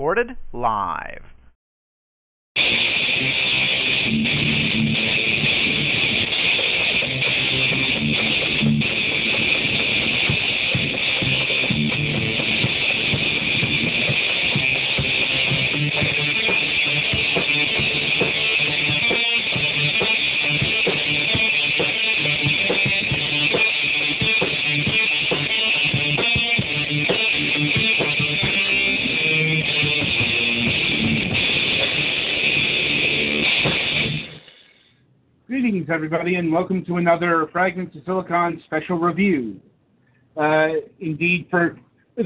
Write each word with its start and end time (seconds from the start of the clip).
Recorded 0.00 0.34
live. 0.54 1.24
Everybody, 36.12 36.34
and 36.34 36.52
welcome 36.52 36.84
to 36.84 36.96
another 36.96 37.48
Fragments 37.52 37.94
of 37.94 38.02
Silicon 38.04 38.60
special 38.64 38.98
review. 38.98 39.60
Uh, 40.36 40.70
indeed, 40.98 41.46
for 41.48 41.78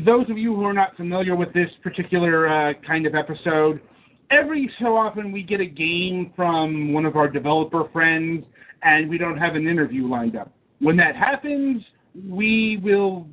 those 0.07 0.31
of 0.31 0.39
you 0.39 0.55
who 0.55 0.65
are 0.65 0.73
not 0.73 0.97
familiar 0.97 1.37
with 1.37 1.53
this 1.53 1.69
particular 1.83 2.49
uh, 2.49 2.73
kind 2.87 3.05
of 3.05 3.15
episode, 3.15 3.83
every 4.31 4.71
so 4.81 4.97
often 4.97 5.31
we 5.31 5.43
get 5.43 5.61
a 5.61 5.67
game 5.67 6.33
from 6.35 6.95
one 6.95 7.05
of 7.05 7.15
our 7.15 7.29
developer 7.29 7.87
friends, 7.93 8.47
and 8.83 9.07
we 9.07 9.19
don't 9.19 9.37
have 9.37 9.55
an 9.55 9.69
interview 9.69 10.09
lined 10.09 10.35
up. 10.35 10.51
When 10.79 10.97
that 10.97 11.15
happens, 11.15 11.83
we 12.27 12.81
will 12.83 13.29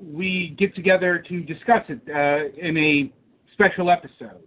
we 0.00 0.54
get 0.56 0.72
together 0.76 1.18
to 1.28 1.40
discuss 1.40 1.82
it 1.88 2.00
uh, 2.08 2.56
in 2.64 2.76
a 2.76 3.12
special 3.54 3.90
episode. 3.90 4.44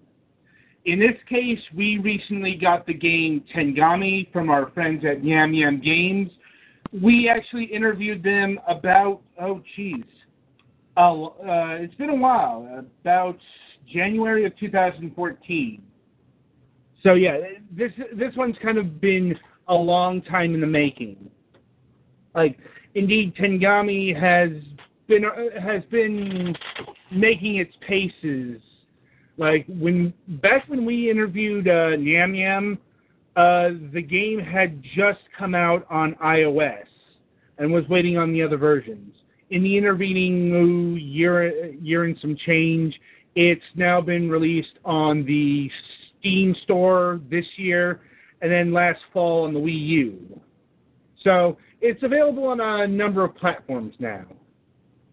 In 0.86 1.00
this 1.00 1.18
case, 1.28 1.60
we 1.76 1.98
recently 1.98 2.56
got 2.56 2.86
the 2.86 2.94
game 2.94 3.44
Tengami 3.56 4.32
from 4.32 4.50
our 4.50 4.72
friends 4.72 5.04
at 5.06 5.22
Nyamyam 5.22 5.84
Games. 5.84 6.32
We 6.94 7.30
actually 7.30 7.66
interviewed 7.66 8.24
them 8.24 8.60
about, 8.68 9.22
oh, 9.42 9.62
geez, 9.76 10.04
uh, 10.98 11.24
uh, 11.24 11.78
it's 11.80 11.94
been 11.96 12.10
a 12.10 12.16
while, 12.16 12.86
about 13.02 13.38
January 13.92 14.46
of 14.46 14.58
2014. 14.58 15.82
So 17.04 17.14
yeah, 17.14 17.38
this 17.72 17.92
this 18.14 18.36
one's 18.36 18.58
kind 18.62 18.78
of 18.78 19.00
been 19.00 19.38
a 19.70 19.74
long 19.74 20.22
time 20.22 20.54
in 20.54 20.60
the 20.60 20.68
making. 20.68 21.30
Like, 22.36 22.58
indeed, 22.96 23.36
Tengami 23.36 24.14
has 24.20 24.52
been 25.08 25.24
uh, 25.24 25.62
has 25.62 25.84
been 25.92 26.56
making 27.12 27.56
its 27.56 27.74
paces 27.88 28.62
like 29.40 29.66
when 29.68 30.14
back 30.44 30.68
when 30.68 30.86
we 30.86 31.10
interviewed 31.10 31.68
uh, 31.68 31.96
Nyamyam, 31.96 32.78
uh, 33.38 33.70
the 33.94 34.02
game 34.02 34.38
had 34.38 34.84
just 34.96 35.20
come 35.38 35.56
out 35.56 35.88
on 35.90 36.14
iOS 36.16 36.84
and 37.58 37.72
was 37.72 37.86
waiting 37.90 38.18
on 38.18 38.34
the 38.34 38.44
other 38.44 38.58
versions. 38.58 39.16
In 39.50 39.64
the 39.64 39.78
intervening 39.78 41.00
year, 41.02 41.68
year 41.72 42.04
and 42.04 42.18
some 42.22 42.36
change, 42.46 42.94
it's 43.36 43.64
now 43.76 44.02
been 44.02 44.30
released 44.30 44.78
on 44.84 45.26
the 45.26 45.72
Steam 46.20 46.54
store 46.64 47.22
this 47.32 47.46
year, 47.56 48.02
and 48.42 48.52
then 48.52 48.74
last 48.74 49.00
fall 49.14 49.46
on 49.46 49.54
the 49.54 49.60
Wii 49.60 49.88
U. 49.88 50.42
So 51.24 51.58
it's 51.80 52.04
available 52.04 52.46
on 52.46 52.60
a 52.60 52.86
number 52.86 53.24
of 53.24 53.36
platforms 53.38 53.96
now. 54.00 54.26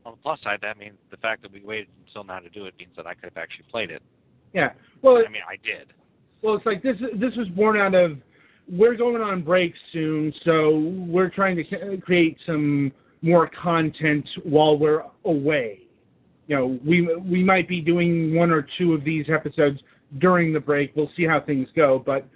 On 0.04 0.12
the 0.12 0.18
plus 0.22 0.40
side, 0.42 0.58
that 0.62 0.78
means 0.78 0.96
the 1.12 1.16
fact 1.16 1.42
that 1.42 1.52
we 1.52 1.62
waited 1.62 1.88
until 2.06 2.24
now 2.24 2.40
to 2.40 2.48
do 2.50 2.66
it 2.66 2.74
means 2.78 2.92
that 2.96 3.06
I 3.06 3.14
could 3.14 3.24
have 3.24 3.36
actually 3.36 3.66
played 3.70 3.90
it. 3.90 4.02
Yeah. 4.56 4.70
Well, 5.02 5.18
I 5.18 5.30
mean, 5.30 5.42
I 5.46 5.56
did. 5.56 5.92
Well, 6.42 6.54
it's 6.54 6.64
like 6.64 6.82
this. 6.82 6.96
This 7.14 7.36
was 7.36 7.46
born 7.48 7.76
out 7.76 7.94
of 7.94 8.16
we're 8.72 8.96
going 8.96 9.20
on 9.20 9.42
break 9.42 9.74
soon, 9.92 10.32
so 10.44 10.94
we're 11.06 11.28
trying 11.28 11.56
to 11.56 11.98
create 11.98 12.38
some 12.46 12.90
more 13.20 13.50
content 13.62 14.26
while 14.44 14.78
we're 14.78 15.04
away. 15.26 15.80
You 16.48 16.56
know, 16.56 16.78
we 16.84 17.14
we 17.16 17.44
might 17.44 17.68
be 17.68 17.82
doing 17.82 18.34
one 18.34 18.50
or 18.50 18.66
two 18.78 18.94
of 18.94 19.04
these 19.04 19.26
episodes 19.28 19.78
during 20.18 20.54
the 20.54 20.60
break. 20.60 20.96
We'll 20.96 21.10
see 21.16 21.26
how 21.26 21.40
things 21.40 21.68
go, 21.76 22.02
but 22.04 22.26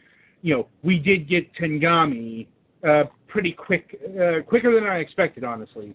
you 0.43 0.55
know, 0.55 0.69
we 0.83 0.99
did 0.99 1.27
get 1.27 1.51
Tengami 1.55 2.49
uh, 2.87 3.05
pretty 3.29 3.53
quick, 3.53 3.99
uh, 4.21 4.43
quicker 4.47 4.75
than 4.75 4.85
I 4.85 4.97
expected, 4.97 5.45
honestly. 5.45 5.95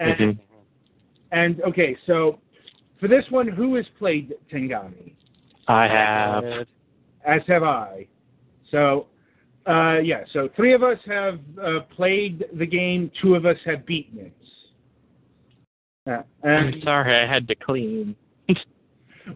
And, 0.00 0.18
mm-hmm. 0.18 0.40
and 1.32 1.60
okay, 1.62 1.96
so 2.06 2.38
for 3.00 3.08
this 3.08 3.24
one, 3.30 3.48
who 3.48 3.74
has 3.76 3.84
played 3.98 4.34
Tengami? 4.52 5.14
I 5.68 5.84
have. 5.84 6.44
As 7.24 7.42
have 7.46 7.62
I. 7.62 8.06
So, 8.70 9.06
uh, 9.66 9.98
yeah, 9.98 10.24
so 10.32 10.48
three 10.56 10.74
of 10.74 10.82
us 10.82 10.98
have 11.06 11.38
uh, 11.62 11.80
played 11.94 12.44
the 12.58 12.66
game, 12.66 13.10
two 13.20 13.34
of 13.34 13.46
us 13.46 13.56
have 13.64 13.86
beaten 13.86 14.18
it. 14.18 14.32
Uh, 16.04 16.22
I'm 16.46 16.80
sorry, 16.82 17.16
I 17.16 17.32
had 17.32 17.46
to 17.48 17.54
clean. 17.54 18.16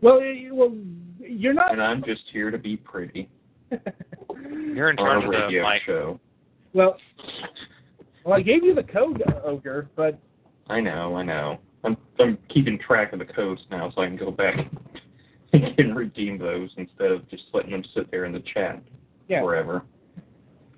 well, 0.02 0.20
well, 0.50 0.76
you're 1.20 1.54
not. 1.54 1.72
And 1.72 1.82
I'm 1.82 2.02
just 2.02 2.22
here 2.32 2.50
to 2.50 2.58
be 2.58 2.76
pretty. 2.76 3.28
you're 3.70 4.90
in 4.90 4.96
charge 4.96 5.24
of 5.24 5.30
the 5.30 5.62
mic. 5.62 5.82
show. 5.86 6.18
Well, 6.72 6.96
well, 8.24 8.34
I 8.34 8.42
gave 8.42 8.64
you 8.64 8.74
the 8.74 8.82
code, 8.82 9.22
Ogre, 9.44 9.88
but. 9.94 10.18
I 10.68 10.80
know, 10.80 11.14
I 11.14 11.22
know. 11.22 11.58
I'm 11.84 11.96
I'm 12.18 12.36
keeping 12.52 12.78
track 12.80 13.12
of 13.12 13.20
the 13.20 13.24
codes 13.24 13.60
now, 13.70 13.92
so 13.94 14.02
I 14.02 14.06
can 14.06 14.16
go 14.16 14.32
back 14.32 14.56
can 15.52 15.94
redeem 15.94 16.38
those 16.38 16.70
instead 16.76 17.10
of 17.10 17.28
just 17.28 17.44
letting 17.52 17.70
them 17.70 17.84
sit 17.94 18.10
there 18.10 18.24
in 18.24 18.32
the 18.32 18.42
chat 18.52 18.82
yeah. 19.28 19.40
forever. 19.40 19.82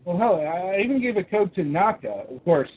Well, 0.04 0.16
hell, 0.16 0.40
I 0.40 0.80
even 0.82 1.02
gave 1.02 1.16
a 1.16 1.24
code 1.24 1.54
to 1.54 1.64
Naka. 1.64 2.24
Of 2.30 2.44
course, 2.44 2.70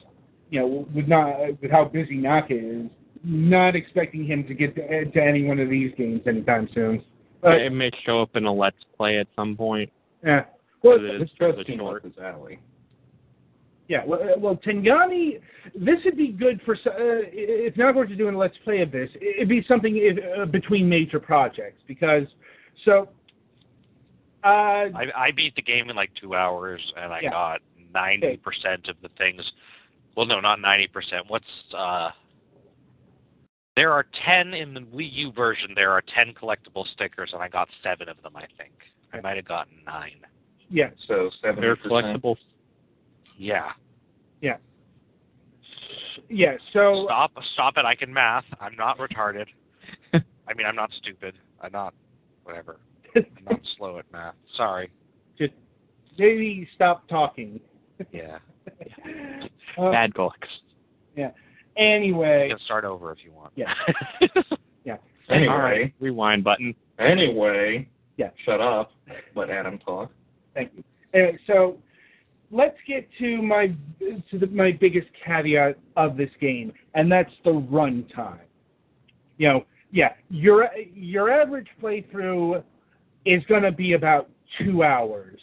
you 0.50 0.59
know, 0.59 0.88
with 0.94 1.07
not 1.07 1.62
with 1.62 1.72
how 1.72 1.85
busy 1.85 2.16
Naka 2.18 2.53
is, 2.53 2.90
not 3.24 3.75
expecting 3.75 4.25
him 4.25 4.46
to 4.47 4.53
get 4.53 4.75
to, 4.75 5.06
to 5.06 5.24
any 5.24 5.44
one 5.44 5.59
of 5.59 5.69
these 5.69 5.94
games 5.97 6.22
anytime 6.28 6.68
soon. 6.74 7.03
But, 7.41 7.62
it 7.62 7.72
may 7.72 7.90
show 8.06 8.22
up 8.22 8.35
in 8.35 8.46
a 8.46 8.53
let's 8.53 8.75
play 8.97 9.18
at 9.18 9.28
some 9.35 9.56
point. 9.56 9.90
Yeah. 10.23 10.46
Well, 10.84 11.00
this 11.00 11.29
does 11.40 11.56
seem 11.66 11.79
like 11.79 12.03
his 12.03 12.13
alley. 12.22 12.59
Yeah, 13.91 14.06
well, 14.06 14.22
uh, 14.24 14.40
well, 14.40 14.56
Tengami, 14.56 15.41
this 15.75 15.97
would 16.06 16.16
be 16.16 16.29
good 16.29 16.62
for 16.63 16.75
uh, 16.75 17.28
if 17.34 17.75
not 17.75 17.91
going 17.91 18.07
to 18.07 18.16
do 18.16 18.29
a 18.29 18.31
let's 18.31 18.56
play 18.63 18.79
of 18.81 18.90
this. 18.90 19.09
It'd 19.19 19.50
be 19.50 19.66
something 19.68 19.97
if, 19.97 20.18
uh, 20.40 20.46
between 20.46 20.88
major 20.88 21.19
projects 21.19 21.81
because 21.90 22.24
so. 22.85 23.09
Uh, 24.46 24.47
I, 24.47 25.06
I 25.13 25.31
beat 25.35 25.57
the 25.57 25.62
game 25.62 25.90
in 25.90 25.97
like 25.97 26.09
two 26.22 26.35
hours, 26.35 26.79
and 26.96 27.12
I 27.12 27.19
yeah. 27.22 27.31
got 27.31 27.59
ninety 27.94 28.38
percent 28.38 28.88
of 28.88 28.96
the 29.02 29.09
things. 29.18 29.41
Well, 30.16 30.25
no, 30.25 30.40
not 30.40 30.62
ninety 30.62 30.88
percent. 30.88 31.25
What's 31.28 31.44
uh? 31.78 32.12
There 33.76 33.91
are 33.91 34.05
ten 34.26 34.53
in 34.53 34.73
the 34.73 34.79
Wii 34.79 35.11
U 35.16 35.32
version. 35.34 35.72
There 35.76 35.91
are 35.91 36.02
ten 36.16 36.34
collectible 36.34 36.85
stickers, 36.94 37.32
and 37.34 37.44
I 37.44 37.49
got 37.49 37.67
seven 37.84 38.08
of 38.08 38.16
them. 38.23 38.37
I 38.37 38.46
think 38.58 38.72
I 39.11 39.20
might 39.20 39.35
have 39.35 39.49
gotten 39.49 39.73
nine. 39.85 40.22
Yeah. 40.70 40.91
So 41.09 41.29
seven. 41.41 41.59
They're 41.59 41.76
collectible 41.76 42.37
yeah. 43.41 43.72
Yeah. 44.41 44.58
Yeah. 46.29 46.53
So 46.73 47.05
stop, 47.05 47.32
stop 47.53 47.73
it. 47.78 47.85
I 47.85 47.96
can 47.96 48.14
math. 48.14 48.46
I'm 48.59 48.76
not 48.76 48.99
retarded. 48.99 49.47
I 50.14 50.53
mean, 50.55 50.67
I'm 50.67 50.76
not 50.76 50.91
stupid. 50.97 51.34
I'm 51.59 51.72
not 51.72 51.93
whatever. 52.43 52.78
I'm 53.16 53.26
not 53.49 53.59
slow 53.78 53.97
at 53.97 54.05
math. 54.11 54.35
Sorry. 54.55 54.91
Just 55.38 55.53
maybe 56.17 56.67
stop 56.76 57.08
talking. 57.08 57.59
Yeah. 58.11 58.38
Uh, 59.78 59.90
Bad 59.90 60.14
books. 60.14 60.49
Yeah. 61.16 61.32
Anyway. 61.78 62.49
You 62.49 62.55
can 62.55 62.66
start 62.66 62.84
over 62.84 63.14
if 63.14 63.20
you 63.23 63.32
want. 63.32 63.53
Yeah. 63.55 63.73
yeah. 64.84 64.97
Anyway. 65.29 65.47
All 65.47 65.59
right. 65.59 65.94
Rewind 66.02 66.44
button. 66.44 66.76
Anyway. 66.99 67.87
Yeah. 68.17 68.32
Shut 68.44 68.59
up. 68.59 68.91
Let 69.34 69.49
Adam 69.49 69.79
talk. 69.79 70.11
Thank 70.53 70.72
you. 70.76 70.84
Anyway, 71.14 71.40
so 71.47 71.78
let's 72.51 72.77
get 72.87 73.07
to 73.19 73.41
my 73.41 73.67
to 74.31 74.37
the, 74.37 74.47
my 74.47 74.71
biggest 74.71 75.07
caveat 75.25 75.77
of 75.95 76.17
this 76.17 76.29
game, 76.39 76.73
and 76.93 77.11
that's 77.11 77.31
the 77.43 77.51
runtime. 77.51 78.39
You 79.37 79.47
know, 79.49 79.65
yeah, 79.91 80.13
your 80.29 80.69
your 80.93 81.31
average 81.31 81.67
playthrough 81.81 82.63
is 83.25 83.43
going 83.45 83.63
to 83.63 83.71
be 83.71 83.93
about 83.93 84.29
two 84.59 84.83
hours. 84.83 85.39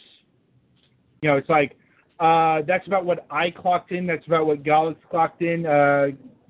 You 1.21 1.29
know, 1.29 1.37
it's 1.37 1.49
like 1.49 1.75
uh, 2.19 2.61
that's 2.67 2.85
about 2.87 3.05
what 3.05 3.25
I 3.29 3.51
clocked 3.51 3.91
in. 3.91 4.05
That's 4.05 4.25
about 4.27 4.45
what 4.45 4.63
Galax 4.63 4.95
clocked 5.09 5.41
in. 5.41 5.65
Uh, 5.65 6.07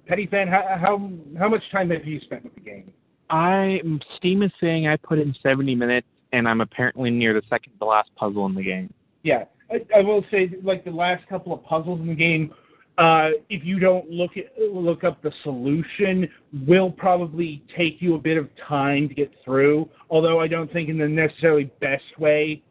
Petty 0.08 0.26
fan, 0.26 0.48
how, 0.48 0.64
how 0.80 1.12
how 1.38 1.48
much 1.48 1.62
time 1.72 1.92
have 1.92 2.06
you 2.06 2.20
spent 2.22 2.44
with 2.44 2.56
the 2.56 2.62
game? 2.62 2.92
I 3.30 3.80
Steam 4.18 4.42
is 4.42 4.52
saying 4.60 4.88
I 4.88 4.96
put 4.98 5.20
in 5.20 5.36
70 5.44 5.76
minutes, 5.76 6.08
and 6.34 6.48
I'm 6.48 6.62
apparently 6.62 7.12
near 7.12 7.34
the 7.34 7.44
second 7.48 7.74
to 7.80 7.86
last 7.86 8.10
puzzle 8.16 8.48
in 8.48 8.56
the 8.56 8.64
game. 8.64 8.92
Yeah, 9.22 9.44
I, 9.72 10.00
I 10.00 10.02
will 10.02 10.24
say 10.32 10.50
like 10.64 10.84
the 10.84 10.92
last 10.92 11.28
couple 11.28 11.54
of 11.54 11.64
puzzles 11.64 12.00
in 12.00 12.08
the 12.08 12.16
game. 12.16 12.54
Uh, 12.98 13.30
if 13.50 13.64
you 13.64 13.80
don't 13.80 14.10
look 14.10 14.32
at, 14.36 14.46
look 14.62 15.06
up 15.06 15.22
the 15.22 15.32
solution, 15.44 16.28
will 16.68 16.92
probably 16.92 17.64
take 17.78 18.02
you 18.02 18.16
a 18.16 18.20
bit 18.20 18.38
of 18.38 18.50
time 18.68 19.08
to 19.08 19.16
get 19.16 19.32
through. 19.46 19.88
Although 20.10 20.42
I 20.42 20.48
don't 20.50 20.72
think 20.74 20.90
in 20.90 20.98
the 20.98 21.08
necessarily 21.08 21.72
best 21.80 22.04
way. 22.18 22.62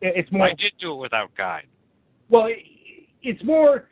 It's 0.00 0.30
more 0.32 0.46
I 0.46 0.54
did 0.54 0.72
do 0.80 0.92
it 0.92 0.96
without 0.96 1.34
guide. 1.36 1.66
well, 2.30 2.46
it, 2.46 2.58
it's 3.22 3.42
more 3.44 3.88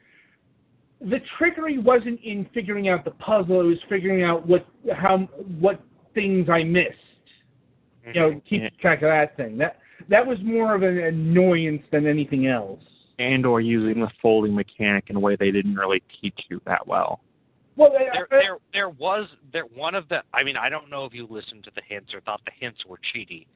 the 1.01 1.19
trickery 1.37 1.79
wasn't 1.79 2.21
in 2.23 2.47
figuring 2.55 2.89
out 2.89 3.05
the 3.05 3.11
puzzle; 3.13 3.61
it 3.61 3.65
was 3.65 3.79
figuring 3.89 4.23
out 4.23 4.47
what 4.47 4.67
how 4.95 5.19
what 5.59 5.83
things 6.15 6.49
I 6.49 6.63
missed. 6.65 6.97
You 8.07 8.13
know, 8.15 8.41
keep 8.49 8.63
Yeah. 8.63 8.69
track 8.81 8.99
of 9.03 9.09
that 9.11 9.37
thing. 9.37 9.59
That 9.59 9.79
that 10.09 10.27
was 10.27 10.39
more 10.43 10.75
of 10.75 10.83
an 10.83 10.99
annoyance 10.99 11.83
than 11.91 12.07
anything 12.07 12.47
else. 12.47 12.81
And 13.19 13.47
or 13.47 13.61
using 13.61 14.01
the 14.01 14.11
folding 14.21 14.55
mechanic 14.55 15.05
in 15.09 15.17
a 15.17 15.21
way 15.21 15.37
they 15.37 15.51
didn't 15.51 15.75
really 15.75 16.03
teach 16.21 16.39
you 16.49 16.61
that 16.67 16.87
well. 16.87 17.21
Well, 17.77 17.91
there, 17.91 18.25
uh, 18.25 18.27
there, 18.31 18.57
there 18.73 18.89
was 18.91 19.29
there 19.53 19.65
one 19.65 19.95
of 19.95 20.09
the. 20.09 20.23
I 20.35 20.43
mean, 20.43 20.57
I 20.57 20.69
don't 20.69 20.91
know 20.91 21.05
if 21.05 21.15
you 21.15 21.27
listened 21.31 21.65
to 21.65 21.71
the 21.75 21.83
hints 21.87 22.13
or 22.13 22.21
thought 22.21 22.41
the 22.45 22.53
hints 22.59 22.85
were 22.87 22.99
cheaty, 23.15 23.47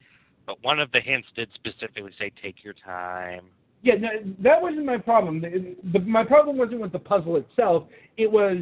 but 0.45 0.63
one 0.63 0.79
of 0.79 0.91
the 0.91 0.99
hints 0.99 1.27
did 1.35 1.49
specifically 1.55 2.11
say 2.17 2.31
take 2.41 2.63
your 2.63 2.73
time. 2.73 3.45
yeah, 3.83 3.95
no, 3.95 4.09
that 4.39 4.61
wasn't 4.61 4.85
my 4.85 4.97
problem. 4.97 5.41
The, 5.41 5.75
the, 5.91 5.99
my 5.99 6.23
problem 6.23 6.57
wasn't 6.57 6.81
with 6.81 6.91
the 6.91 6.99
puzzle 6.99 7.35
itself. 7.35 7.83
It 8.17 8.31
was 8.31 8.59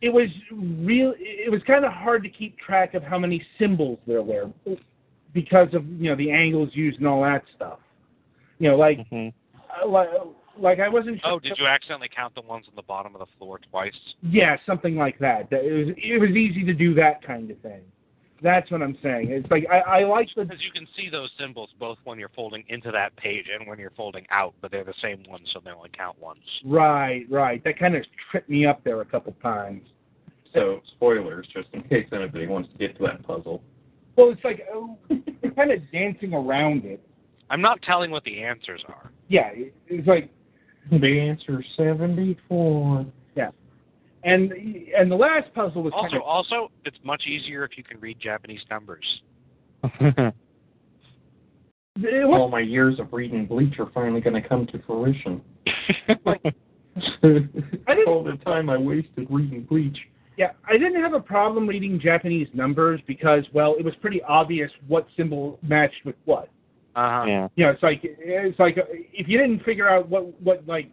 it 0.00 0.12
was 0.12 0.28
real. 0.52 1.14
It 1.18 1.50
was 1.50 1.62
kind 1.66 1.84
of 1.84 1.92
hard 1.92 2.22
to 2.24 2.28
keep 2.28 2.58
track 2.58 2.94
of 2.94 3.02
how 3.02 3.18
many 3.18 3.44
symbols 3.58 3.98
there 4.06 4.22
were 4.22 4.50
because 5.34 5.68
of 5.74 5.84
you 6.00 6.08
know 6.08 6.16
the 6.16 6.30
angles 6.30 6.70
used 6.72 6.98
and 6.98 7.06
all 7.06 7.22
that 7.22 7.42
stuff. 7.54 7.80
You 8.58 8.70
know, 8.70 8.76
like 8.76 9.06
hmm 9.08 9.28
uh, 9.82 9.86
like, 9.88 10.08
like 10.56 10.80
I 10.80 10.88
wasn't. 10.88 11.20
Sure 11.20 11.32
Oh, 11.32 11.38
did 11.40 11.58
you 11.58 11.66
accidentally 11.66 12.08
count 12.14 12.34
the 12.34 12.40
ones 12.40 12.64
on 12.68 12.76
the 12.76 12.82
bottom 12.82 13.14
of 13.14 13.18
the 13.18 13.26
floor 13.38 13.58
twice? 13.70 13.92
Yeah, 14.22 14.56
something 14.64 14.96
like 14.96 15.18
that. 15.18 15.50
That- 15.50 15.64
It 15.64 15.72
was 15.86 15.94
it 15.98 16.20
was 16.20 16.30
easy 16.30 16.64
to 16.64 16.72
do 16.72 16.94
that 16.94 17.22
kind 17.26 17.50
of 17.50 17.58
thing. 17.58 17.82
That's 18.42 18.70
what 18.70 18.82
I'm 18.82 18.98
saying. 19.02 19.30
It's 19.30 19.50
like 19.50 19.66
I, 19.70 20.00
I 20.00 20.04
like 20.04 20.28
the 20.36 20.44
Because 20.44 20.62
you 20.62 20.70
can 20.70 20.86
see 20.96 21.08
those 21.08 21.30
symbols 21.38 21.70
both 21.80 21.98
when 22.04 22.18
you're 22.18 22.30
folding 22.30 22.62
into 22.68 22.90
that 22.90 23.16
page 23.16 23.46
and 23.52 23.66
when 23.66 23.78
you're 23.78 23.92
folding 23.96 24.26
out, 24.30 24.54
but 24.60 24.70
they're 24.70 24.84
the 24.84 24.92
same 25.00 25.22
ones, 25.28 25.48
so 25.52 25.60
they 25.64 25.70
only 25.70 25.88
count 25.96 26.18
once. 26.20 26.40
right, 26.64 27.24
right. 27.30 27.62
That 27.64 27.78
kind 27.78 27.96
of 27.96 28.04
tripped 28.30 28.50
me 28.50 28.66
up 28.66 28.84
there 28.84 29.00
a 29.00 29.04
couple 29.04 29.34
times. 29.42 29.82
So, 30.52 30.82
spoilers, 30.94 31.46
just 31.54 31.68
in 31.72 31.82
case 31.84 32.06
anybody 32.12 32.46
wants 32.46 32.68
to 32.72 32.78
get 32.78 32.96
to 32.98 33.04
that 33.04 33.26
puzzle. 33.26 33.62
Well, 34.16 34.30
it's 34.30 34.44
like 34.44 34.62
uh, 34.72 34.76
oh, 34.76 34.98
you're 35.42 35.52
kind 35.52 35.70
of 35.72 35.80
dancing 35.92 36.34
around 36.34 36.84
it. 36.84 37.00
I'm 37.50 37.60
not 37.60 37.82
telling 37.82 38.10
what 38.10 38.24
the 38.24 38.42
answers 38.42 38.82
are. 38.88 39.10
Yeah, 39.28 39.48
it- 39.52 39.74
it's 39.88 40.06
like 40.06 40.30
The 40.90 41.18
answer 41.20 41.62
74. 41.76 43.06
Yeah, 43.36 43.50
and 44.22 44.52
and 44.96 45.10
the 45.10 45.16
last 45.16 45.52
puzzle 45.54 45.82
was 45.82 45.92
Also, 45.94 46.08
kind 46.10 46.16
of 46.16 46.22
also, 46.22 46.70
it's 46.84 46.98
much 47.04 47.26
easier 47.26 47.64
if 47.64 47.76
you 47.76 47.84
can 47.84 47.98
read 48.00 48.18
Japanese 48.20 48.62
numbers. 48.70 49.04
it 50.00 50.34
All 52.24 52.48
my 52.48 52.60
years 52.60 52.98
of 52.98 53.12
reading 53.12 53.46
Bleach 53.46 53.78
are 53.78 53.90
finally 53.92 54.20
going 54.20 54.40
to 54.40 54.46
come 54.48 54.66
to 54.68 54.78
fruition. 54.86 55.40
didn't- 57.22 58.08
All 58.08 58.22
the 58.24 58.38
time 58.44 58.70
I 58.70 58.76
wasted 58.78 59.26
reading 59.30 59.62
Bleach. 59.64 59.98
Yeah. 60.36 60.52
I 60.68 60.72
didn't 60.72 61.00
have 61.02 61.12
a 61.14 61.20
problem 61.20 61.66
reading 61.66 62.00
Japanese 62.00 62.48
numbers 62.54 63.00
because 63.06 63.44
well, 63.52 63.74
it 63.78 63.84
was 63.84 63.94
pretty 64.00 64.22
obvious 64.22 64.70
what 64.88 65.06
symbol 65.16 65.58
matched 65.62 66.04
with 66.04 66.16
what. 66.24 66.48
Uh-huh. 66.96 67.24
yeah. 67.26 67.48
you 67.56 67.64
know, 67.64 67.70
it's 67.72 67.82
like 67.82 68.00
it's 68.02 68.58
like 68.58 68.76
if 69.12 69.26
you 69.28 69.36
didn't 69.38 69.64
figure 69.64 69.88
out 69.88 70.08
what 70.08 70.40
what 70.40 70.66
like 70.66 70.90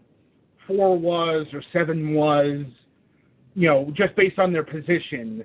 four 0.68 0.98
was 0.98 1.46
or 1.54 1.62
seven 1.72 2.14
was, 2.14 2.66
you 3.56 3.68
know, 3.68 3.92
just 3.96 4.16
based 4.16 4.40
on 4.40 4.52
their 4.54 4.64
position, 4.64 5.44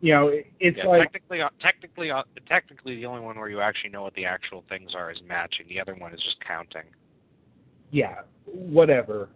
you 0.00 0.12
know, 0.12 0.28
it- 0.28 0.46
it's 0.58 0.78
Yeah, 0.78 0.86
like 0.86 1.02
technically, 1.12 1.42
uh, 1.42 1.50
technically, 1.60 2.10
uh, 2.10 2.22
technically, 2.48 2.96
the 2.96 3.06
only 3.06 3.20
one 3.20 3.38
where 3.38 3.48
you 3.48 3.60
actually 3.60 3.90
know 3.90 4.02
what 4.02 4.14
the 4.14 4.24
actual 4.24 4.64
things 4.68 4.94
are 4.94 5.10
is 5.10 5.18
matching. 5.28 5.66
The 5.68 5.80
other 5.80 5.94
one 5.94 6.12
is 6.12 6.20
just 6.22 6.36
counting. 6.40 6.84
yeah, 7.92 8.22
whatever. 8.46 9.28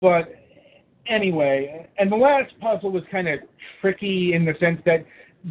But 0.00 0.34
anyway, 1.06 1.88
and 1.98 2.10
the 2.10 2.16
last 2.16 2.52
puzzle 2.60 2.90
was 2.90 3.02
kind 3.10 3.28
of 3.28 3.40
tricky 3.80 4.34
in 4.34 4.44
the 4.44 4.54
sense 4.60 4.80
that 4.86 5.04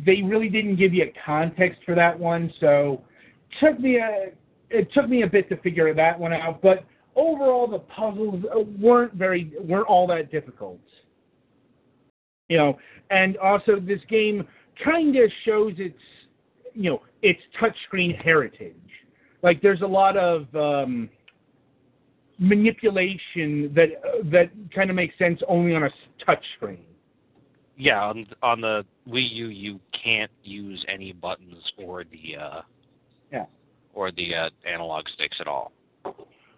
they 0.05 0.21
really 0.21 0.49
didn't 0.49 0.77
give 0.77 0.93
you 0.93 1.03
a 1.03 1.13
context 1.25 1.81
for 1.85 1.95
that 1.95 2.17
one, 2.17 2.51
so 2.59 3.01
took 3.59 3.79
me 3.79 3.97
a 3.97 4.31
it 4.69 4.91
took 4.93 5.09
me 5.09 5.23
a 5.23 5.27
bit 5.27 5.49
to 5.49 5.57
figure 5.57 5.93
that 5.93 6.17
one 6.17 6.31
out. 6.31 6.61
But 6.61 6.85
overall, 7.15 7.67
the 7.67 7.79
puzzles 7.79 8.43
weren't 8.79 9.13
very 9.13 9.51
weren't 9.59 9.87
all 9.87 10.07
that 10.07 10.31
difficult. 10.31 10.79
You 12.47 12.57
know, 12.57 12.79
and 13.09 13.37
also 13.37 13.79
this 13.79 13.99
game 14.09 14.47
kind 14.83 15.15
of 15.17 15.29
shows 15.45 15.73
its 15.77 15.99
you 16.73 16.89
know 16.89 17.01
its 17.21 17.39
touchscreen 17.61 18.17
heritage. 18.21 18.75
Like 19.43 19.61
there's 19.61 19.81
a 19.81 19.87
lot 19.87 20.17
of 20.17 20.53
um, 20.55 21.09
manipulation 22.41 23.71
that 23.75 23.89
uh, 24.03 24.23
that 24.31 24.49
kind 24.73 24.89
of 24.89 24.95
makes 24.95 25.17
sense 25.17 25.39
only 25.47 25.73
on 25.75 25.83
a 25.83 25.89
touch 26.25 26.43
screen. 26.57 26.79
Yeah, 27.77 28.03
on 28.03 28.25
on 28.41 28.59
the 28.61 28.83
Wii 29.07 29.31
U, 29.31 29.47
you 29.47 29.79
can't 30.03 30.31
use 30.43 30.83
any 30.89 31.13
buttons 31.13 31.63
or 31.77 32.03
the 32.03 32.35
uh, 32.41 32.61
Yeah. 33.31 33.45
or 33.93 34.11
the 34.11 34.35
uh, 34.35 34.49
analog 34.67 35.07
sticks 35.13 35.37
at 35.39 35.47
all. 35.47 35.71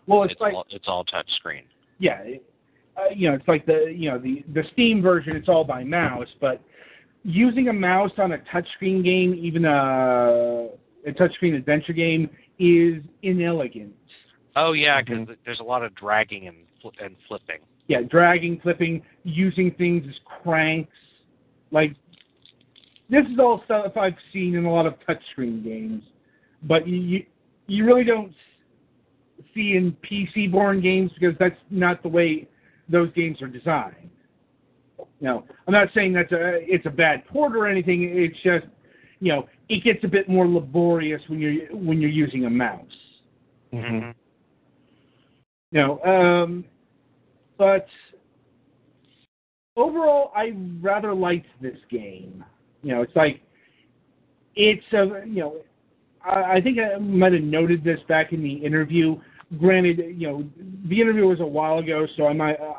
Well, 0.08 0.24
it's, 0.24 0.32
It's 0.34 0.42
like 0.42 0.54
all 0.54 0.66
it's 0.70 0.86
all 0.88 1.04
touch 1.04 1.30
screen. 1.36 1.64
yeah, 2.00 2.20
it- 2.24 2.44
uh, 2.96 3.10
you 3.16 3.28
know, 3.28 3.34
it's 3.36 3.48
like 3.48 3.66
the 3.66 3.92
you 3.96 4.10
know 4.12 4.20
the 4.20 4.44
the 4.54 4.64
Steam 4.74 5.02
version. 5.02 5.36
It's 5.36 5.50
all 5.50 5.64
by 5.64 5.84
mouse, 5.84 6.28
but 6.40 6.62
using 7.24 7.68
a 7.70 7.74
mouse 7.74 8.12
on 8.20 8.34
a 8.34 8.38
touchscreen 8.38 9.04
game, 9.04 9.34
even 9.34 9.66
a 9.66 10.70
a 11.08 11.12
touchscreen 11.12 11.56
adventure 11.56 11.92
game, 11.94 12.30
is 12.60 13.02
inelegant. 13.24 13.94
Oh 14.56 14.74
yeah, 14.74 15.02
because 15.02 15.28
there's 15.46 15.60
a 15.60 15.64
lot 15.64 15.84
of 15.84 15.96
dragging 15.96 16.48
and 16.48 16.58
fl- 16.82 17.04
and 17.04 17.16
flipping. 17.28 17.60
Yeah, 17.88 18.02
dragging, 18.02 18.60
flipping, 18.62 19.02
using 19.24 19.72
things 19.72 20.06
as 20.08 20.16
cranks. 20.44 20.92
Like 21.72 21.96
this 23.10 23.26
is 23.32 23.40
all 23.40 23.62
stuff 23.66 23.98
I've 23.98 24.14
seen 24.32 24.56
in 24.56 24.66
a 24.66 24.72
lot 24.72 24.86
of 24.86 24.96
touchscreen 25.08 25.64
games, 25.64 26.04
but 26.64 26.88
you 26.88 26.98
you, 26.98 27.26
you 27.68 27.86
really 27.86 28.04
don't 28.04 28.34
see 29.54 29.76
in 29.76 29.96
PC-born 30.10 30.82
games 30.82 31.12
because 31.20 31.36
that's 31.40 31.60
not 31.70 32.02
the 32.04 32.10
way 32.10 32.48
those 32.90 33.12
games 33.14 33.42
are 33.42 33.48
designed. 33.48 34.10
You 35.20 35.30
know, 35.30 35.46
I'm 35.68 35.74
not 35.74 35.88
saying 35.96 36.14
that's 36.14 36.32
a 36.32 36.60
it's 36.62 36.86
a 36.86 36.92
bad 36.92 37.26
port 37.28 37.56
or 37.56 37.68
anything. 37.68 38.04
It's 38.04 38.38
just 38.44 38.66
you 39.20 39.32
know 39.34 39.48
it 39.70 39.84
gets 39.84 40.04
a 40.04 40.08
bit 40.08 40.30
more 40.30 40.48
laborious 40.48 41.22
when 41.28 41.40
you're 41.40 41.76
when 41.76 42.00
you're 42.00 42.10
using 42.10 42.46
a 42.46 42.50
mouse. 42.50 42.86
Mm-hmm. 43.74 44.12
Know, 45.74 46.00
um, 46.04 46.66
but 47.58 47.88
overall, 49.76 50.32
I 50.36 50.54
rather 50.80 51.16
liked 51.16 51.48
this 51.62 51.78
game. 51.90 52.46
You 52.84 52.94
know, 52.94 53.02
it's 53.02 53.16
like 53.16 53.42
it's 54.56 54.86
a 54.94 55.26
you 55.26 55.42
know, 55.42 55.56
I, 56.24 56.58
I 56.58 56.62
think 56.62 56.78
I 56.78 57.00
might 57.00 57.34
have 57.34 57.42
noted 57.42 57.84
this 57.84 58.00
back 58.08 58.34
in 58.34 58.44
the 58.44 58.54
interview. 58.54 59.20
Granted, 59.58 60.16
you 60.16 60.28
know, 60.28 60.44
the 60.90 61.02
interview 61.02 61.26
was 61.26 61.40
a 61.40 61.46
while 61.46 61.80
ago, 61.80 62.06
so 62.18 62.28
I 62.28 62.34
might, 62.34 62.60
uh, 62.60 62.76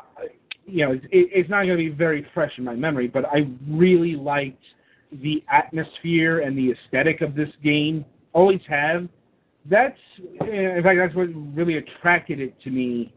you 0.65 0.85
know, 0.85 0.93
it, 0.93 1.01
it's 1.11 1.49
not 1.49 1.65
going 1.65 1.77
to 1.77 1.83
be 1.83 1.89
very 1.89 2.25
fresh 2.33 2.53
in 2.57 2.63
my 2.63 2.75
memory. 2.75 3.09
But 3.09 3.25
I 3.25 3.49
really 3.69 4.15
liked 4.15 4.63
the 5.11 5.43
atmosphere 5.51 6.39
and 6.39 6.57
the 6.57 6.71
aesthetic 6.71 7.19
of 7.19 7.35
this 7.35 7.49
game. 7.61 8.05
Always 8.31 8.61
have. 8.69 9.09
That's 9.69 9.97
in 10.19 10.81
fact 10.83 10.97
that's 10.99 11.15
what 11.15 11.27
really 11.55 11.77
attracted 11.77 12.39
it 12.39 12.59
to 12.63 12.69
me 12.69 13.13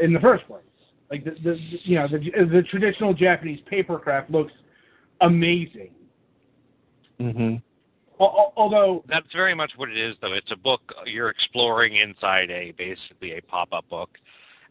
in 0.00 0.12
the 0.12 0.20
first 0.20 0.46
place. 0.46 0.62
Like 1.10 1.24
the, 1.24 1.32
the 1.42 1.56
you 1.84 1.96
know 1.96 2.08
the 2.08 2.18
the 2.18 2.62
traditional 2.70 3.14
Japanese 3.14 3.60
paper 3.68 3.98
craft 3.98 4.30
looks 4.30 4.52
amazing. 5.20 5.90
Mm-hmm. 7.20 7.56
Al- 8.20 8.26
al- 8.26 8.52
Although, 8.56 9.04
That's 9.08 9.26
very 9.32 9.54
much 9.54 9.72
what 9.76 9.88
it 9.88 9.96
is, 9.96 10.14
though. 10.20 10.32
It's 10.34 10.50
a 10.50 10.56
book 10.56 10.80
you're 11.06 11.30
exploring 11.30 11.96
inside 11.96 12.50
a 12.50 12.72
basically 12.72 13.38
a 13.38 13.42
pop-up 13.42 13.88
book, 13.88 14.10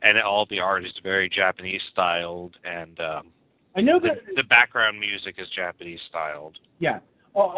and 0.02 0.18
all 0.20 0.46
the 0.50 0.60
art 0.60 0.86
is 0.86 0.94
very 1.02 1.30
Japanese 1.30 1.82
styled, 1.92 2.56
and 2.64 3.00
um, 3.00 3.28
I 3.76 3.82
know 3.82 4.00
the, 4.00 4.10
that 4.10 4.36
the 4.36 4.44
background 4.44 5.00
music 5.00 5.36
is 5.38 5.48
Japanese 5.56 6.00
styled. 6.10 6.60
Yeah. 6.80 7.00
Uh, 7.36 7.54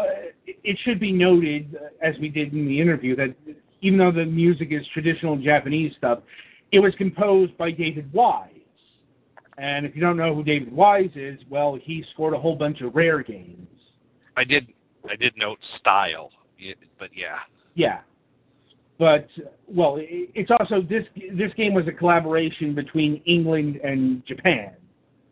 it 0.46 0.78
should 0.84 1.00
be 1.00 1.12
noted, 1.12 1.76
uh, 1.76 2.06
as 2.06 2.16
we 2.20 2.30
did 2.30 2.54
in 2.54 2.66
the 2.66 2.80
interview, 2.80 3.16
that 3.16 3.36
even 3.82 3.98
though 3.98 4.12
the 4.12 4.26
music 4.26 4.70
is 4.72 4.86
traditional 4.94 5.38
Japanese 5.38 5.94
stuff, 5.98 6.20
it 6.72 6.80
was 6.80 6.94
composed 6.98 7.58
by 7.58 7.72
David 7.72 8.12
Wise. 8.14 8.50
And 9.58 9.86
if 9.86 9.96
you 9.96 10.02
don't 10.02 10.18
know 10.18 10.34
who 10.34 10.44
David 10.44 10.72
Wise 10.72 11.12
is, 11.16 11.40
well, 11.50 11.78
he 11.82 12.04
scored 12.14 12.34
a 12.34 12.40
whole 12.40 12.56
bunch 12.56 12.82
of 12.82 12.96
Rare 12.96 13.22
games. 13.22 13.68
I 14.38 14.44
did 14.44 14.68
I 15.10 15.16
did 15.16 15.34
note 15.38 15.60
style, 15.80 16.32
but 17.00 17.10
yeah. 17.16 17.40
Yeah. 17.76 18.00
But 18.98 19.28
well, 19.68 19.98
it's 20.00 20.52
also 20.60 20.82
this 20.82 21.04
this 21.34 21.52
game 21.58 21.74
was 21.74 21.88
a 21.88 21.92
collaboration 21.92 22.76
between 22.76 23.22
England 23.26 23.78
and 23.84 24.26
Japan. 24.26 24.74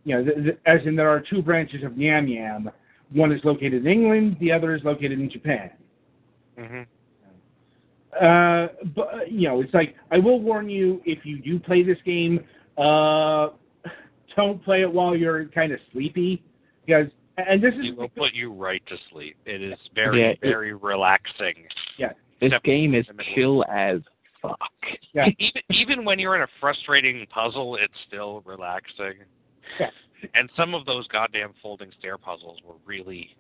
You 0.06 0.24
know, 0.24 0.52
as 0.66 0.80
in 0.86 0.96
there 0.96 1.10
are 1.10 1.20
two 1.20 1.42
branches 1.42 1.84
of 1.84 1.92
Nyamyam. 1.94 2.72
One 3.12 3.32
is 3.32 3.42
located 3.44 3.86
in 3.86 3.88
England, 3.88 4.38
the 4.40 4.52
other 4.52 4.76
is 4.76 4.84
located 4.84 5.20
in 5.20 5.30
Japan. 5.30 5.72
hmm 6.58 6.82
uh, 8.20 8.68
but 8.96 9.32
you 9.32 9.48
know, 9.48 9.62
it's 9.62 9.74
like 9.74 9.96
I 10.12 10.18
will 10.18 10.40
warn 10.42 10.68
you 10.70 11.02
if 11.06 11.26
you 11.26 11.40
do 11.40 11.60
play 11.60 11.84
this 11.84 11.98
game, 12.06 12.44
uh, 12.78 13.50
don't 14.36 14.64
play 14.64 14.82
it 14.82 14.92
while 14.92 15.16
you're 15.16 15.46
kind 15.50 15.72
of 15.72 15.80
sleepy, 15.92 16.44
because 16.86 17.06
and 17.38 17.64
this 17.64 17.74
is 17.76 17.90
It 17.90 17.98
will 17.98 18.10
put 18.10 18.34
you 18.34 18.52
right 18.52 18.82
to 18.88 18.96
sleep. 19.12 19.38
It 19.46 19.62
is 19.62 19.78
very 19.96 20.22
Yeah, 20.22 20.28
it- 20.30 20.40
very 20.42 20.74
relaxing. 20.74 21.68
Yeah, 21.98 22.10
this 22.42 22.48
Except 22.48 22.66
game 22.66 22.96
is 22.96 23.06
in 23.10 23.18
chill 23.36 23.64
as 23.72 24.02
fuck. 24.42 24.58
yeah, 25.14 25.28
even 25.40 25.62
even 25.70 26.06
when 26.06 26.18
you're 26.20 26.36
in 26.36 26.42
a 26.42 26.48
frustrating 26.60 27.26
puzzle, 27.28 27.76
it's 27.76 27.94
still 28.08 28.42
relaxing. 28.46 29.14
Yeah. 29.80 29.92
And 30.34 30.50
some 30.56 30.74
of 30.74 30.86
those 30.86 31.08
goddamn 31.08 31.54
folding 31.62 31.92
stair 32.00 32.18
puzzles 32.18 32.60
were 32.66 32.76
really 32.86 33.36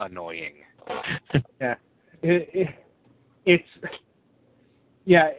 annoying. 0.00 0.54
yeah, 1.60 1.74
it, 2.22 2.48
it, 2.52 2.68
it's 3.44 3.68
yeah. 5.04 5.30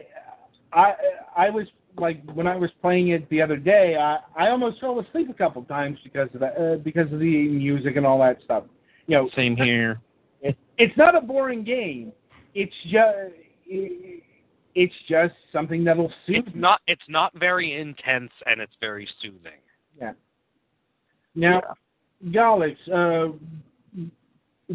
I 0.72 0.94
I 1.36 1.50
was 1.50 1.66
like 1.98 2.22
when 2.32 2.46
I 2.46 2.56
was 2.56 2.70
playing 2.80 3.08
it 3.08 3.28
the 3.30 3.40
other 3.40 3.56
day, 3.56 3.96
I 3.96 4.18
I 4.36 4.50
almost 4.50 4.80
fell 4.80 4.98
asleep 5.00 5.28
a 5.30 5.34
couple 5.34 5.62
times 5.64 5.98
because 6.04 6.28
of 6.34 6.40
that 6.40 6.56
uh, 6.58 6.76
because 6.76 7.12
of 7.12 7.20
the 7.20 7.48
music 7.48 7.96
and 7.96 8.06
all 8.06 8.18
that 8.20 8.38
stuff. 8.44 8.64
You 9.06 9.16
know, 9.16 9.30
Same 9.34 9.56
here. 9.56 10.00
It, 10.42 10.56
it's 10.76 10.96
not 10.96 11.16
a 11.16 11.20
boring 11.20 11.64
game. 11.64 12.12
It's 12.54 12.74
just 12.84 13.34
it, 13.66 14.22
it's 14.74 14.94
just 15.08 15.34
something 15.52 15.82
that'll 15.82 16.12
soothe 16.26 16.46
It's 16.46 16.54
not 16.54 16.80
it's 16.86 17.08
not 17.08 17.32
very 17.38 17.80
intense 17.80 18.30
and 18.46 18.60
it's 18.60 18.74
very 18.80 19.08
soothing. 19.20 19.60
Yeah. 20.00 20.12
Now, 21.38 21.62
Galix, 22.26 22.76
uh, 22.92 23.32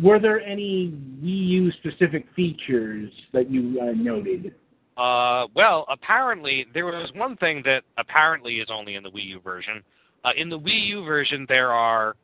were 0.01 0.17
there 0.17 0.39
any 0.39 0.93
Wii 1.21 1.47
U 1.47 1.71
specific 1.73 2.25
features 2.37 3.11
that 3.33 3.51
you 3.51 3.81
uh, 3.81 3.91
noted? 3.93 4.55
Uh, 4.95 5.47
well, 5.55 5.85
apparently 5.89 6.65
there 6.73 6.85
was 6.85 7.11
one 7.15 7.35
thing 7.35 7.61
that 7.65 7.83
apparently 7.97 8.55
is 8.55 8.69
only 8.71 8.95
in 8.95 9.03
the 9.03 9.11
Wii 9.11 9.25
U 9.25 9.41
version. 9.41 9.83
Uh, 10.23 10.29
in 10.37 10.47
the 10.47 10.57
Wii 10.57 10.87
U 10.87 11.03
version, 11.03 11.45
there 11.49 11.73
are, 11.73 12.15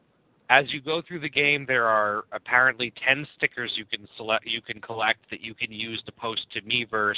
as 0.50 0.72
you 0.72 0.80
go 0.80 1.02
through 1.06 1.20
the 1.20 1.30
game, 1.30 1.66
there 1.68 1.88
are 1.88 2.24
apparently 2.32 2.94
ten 3.06 3.28
stickers 3.36 3.74
you 3.76 3.84
can 3.84 4.08
select, 4.16 4.46
you 4.48 4.62
can 4.62 4.80
collect 4.80 5.30
that 5.32 5.42
you 5.42 5.54
can 5.54 5.70
use 5.70 6.02
to 6.06 6.14
post 6.14 6.48
to 6.54 6.62
Miiverse, 6.62 7.16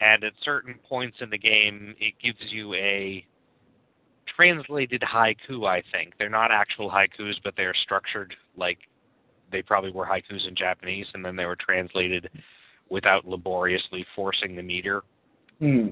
and 0.00 0.24
at 0.24 0.32
certain 0.44 0.74
points 0.88 1.18
in 1.20 1.30
the 1.30 1.38
game, 1.38 1.94
it 2.00 2.14
gives 2.20 2.50
you 2.50 2.74
a 2.74 3.24
translated 4.36 5.02
haiku. 5.02 5.66
I 5.66 5.82
think 5.92 6.14
they're 6.18 6.28
not 6.28 6.50
actual 6.50 6.90
haikus, 6.90 7.34
but 7.42 7.54
they're 7.56 7.74
structured 7.82 8.34
like 8.56 8.78
they 9.50 9.62
probably 9.62 9.92
were 9.92 10.06
haikus 10.06 10.46
in 10.46 10.54
Japanese, 10.56 11.06
and 11.14 11.24
then 11.24 11.36
they 11.36 11.46
were 11.46 11.56
translated 11.56 12.28
without 12.88 13.26
laboriously 13.26 14.04
forcing 14.14 14.56
the 14.56 14.62
meter. 14.62 15.02
Hmm. 15.58 15.88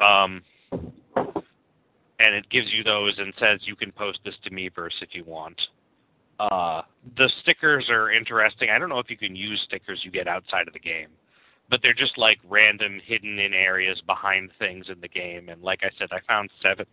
Um, 0.00 0.42
and 0.72 2.34
it 2.34 2.48
gives 2.50 2.68
you 2.72 2.82
those 2.82 3.14
and 3.18 3.32
says 3.38 3.60
you 3.64 3.76
can 3.76 3.92
post 3.92 4.18
this 4.24 4.34
to 4.44 4.50
Miiverse 4.50 5.00
if 5.00 5.10
you 5.12 5.24
want. 5.24 5.60
Uh, 6.40 6.82
the 7.16 7.30
stickers 7.42 7.86
are 7.88 8.10
interesting. 8.10 8.70
I 8.70 8.78
don't 8.78 8.88
know 8.88 8.98
if 8.98 9.10
you 9.10 9.16
can 9.16 9.36
use 9.36 9.60
stickers 9.66 10.00
you 10.02 10.10
get 10.10 10.26
outside 10.26 10.66
of 10.66 10.72
the 10.72 10.80
game, 10.80 11.08
but 11.70 11.80
they're 11.82 11.94
just 11.94 12.18
like 12.18 12.38
random 12.48 13.00
hidden 13.04 13.38
in 13.38 13.52
areas 13.52 14.00
behind 14.06 14.50
things 14.58 14.86
in 14.88 15.00
the 15.00 15.08
game. 15.08 15.48
And 15.48 15.62
like 15.62 15.80
I 15.82 15.90
said, 15.98 16.08
I 16.10 16.18
found 16.26 16.50
seven. 16.62 16.86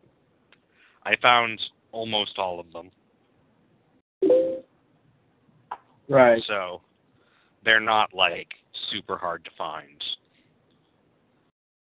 I 1.03 1.15
found 1.21 1.59
almost 1.91 2.37
all 2.37 2.59
of 2.59 2.67
them. 2.71 2.91
Right. 6.07 6.41
So 6.47 6.81
they're 7.63 7.79
not 7.79 8.13
like 8.13 8.47
super 8.91 9.17
hard 9.17 9.45
to 9.45 9.51
find. 9.57 10.03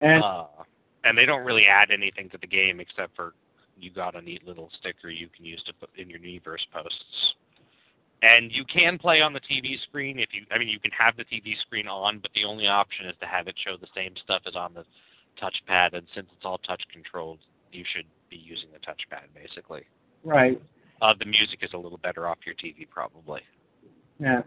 And 0.01 0.24
Uh, 0.24 0.46
and 1.03 1.18
they 1.18 1.25
don't 1.25 1.46
really 1.46 1.65
add 1.65 1.91
anything 1.91 2.29
to 2.29 2.38
the 2.38 2.48
game 2.48 2.79
except 2.79 3.15
for 3.15 3.34
you 3.77 3.91
got 3.91 4.15
a 4.15 4.22
neat 4.22 4.46
little 4.46 4.70
sticker 4.79 5.10
you 5.10 5.29
can 5.36 5.46
use 5.46 5.63
to 5.65 5.74
put 5.74 5.89
in 5.98 6.10
your 6.10 6.20
Miiverse 6.20 6.65
posts. 6.74 7.34
And 8.22 8.51
you 8.51 8.65
can 8.65 8.98
play 8.98 9.22
on 9.22 9.32
the 9.32 9.39
TV 9.39 9.82
screen 9.88 10.20
if 10.20 10.29
you. 10.34 10.46
I 10.51 10.58
mean, 10.58 10.68
you 10.68 10.79
can 10.79 10.91
have 10.91 11.15
the 11.15 11.24
TV 11.24 11.58
screen 11.62 11.88
on, 11.88 12.20
but 12.20 12.32
the 12.36 12.44
only 12.44 12.68
option 12.68 13.06
is 13.06 13.15
to 13.22 13.25
have 13.25 13.48
it 13.48 13.56
show 13.65 13.77
the 13.77 13.88
same 13.96 14.13
stuff 14.22 14.41
as 14.46 14.58
on 14.58 14.74
the 14.74 14.84
touchpad. 15.41 15.94
And 15.94 16.06
since 16.13 16.27
it's 16.36 16.44
all 16.44 16.58
touch 16.58 16.84
controlled, 16.91 17.39
you 17.72 17.86
should 17.96 18.06
be 18.29 18.38
using 18.38 18.69
the 18.71 18.79
touchpad 18.79 19.33
basically. 19.33 19.81
right. 20.24 20.62
Uh, 21.01 21.13
the 21.17 21.25
music 21.25 21.59
is 21.62 21.69
a 21.74 21.77
little 21.77 21.98
better 22.00 22.27
off 22.27 22.39
your 22.45 22.55
TV 22.55 22.88
probably. 22.89 23.41
Yeah. 24.19 24.41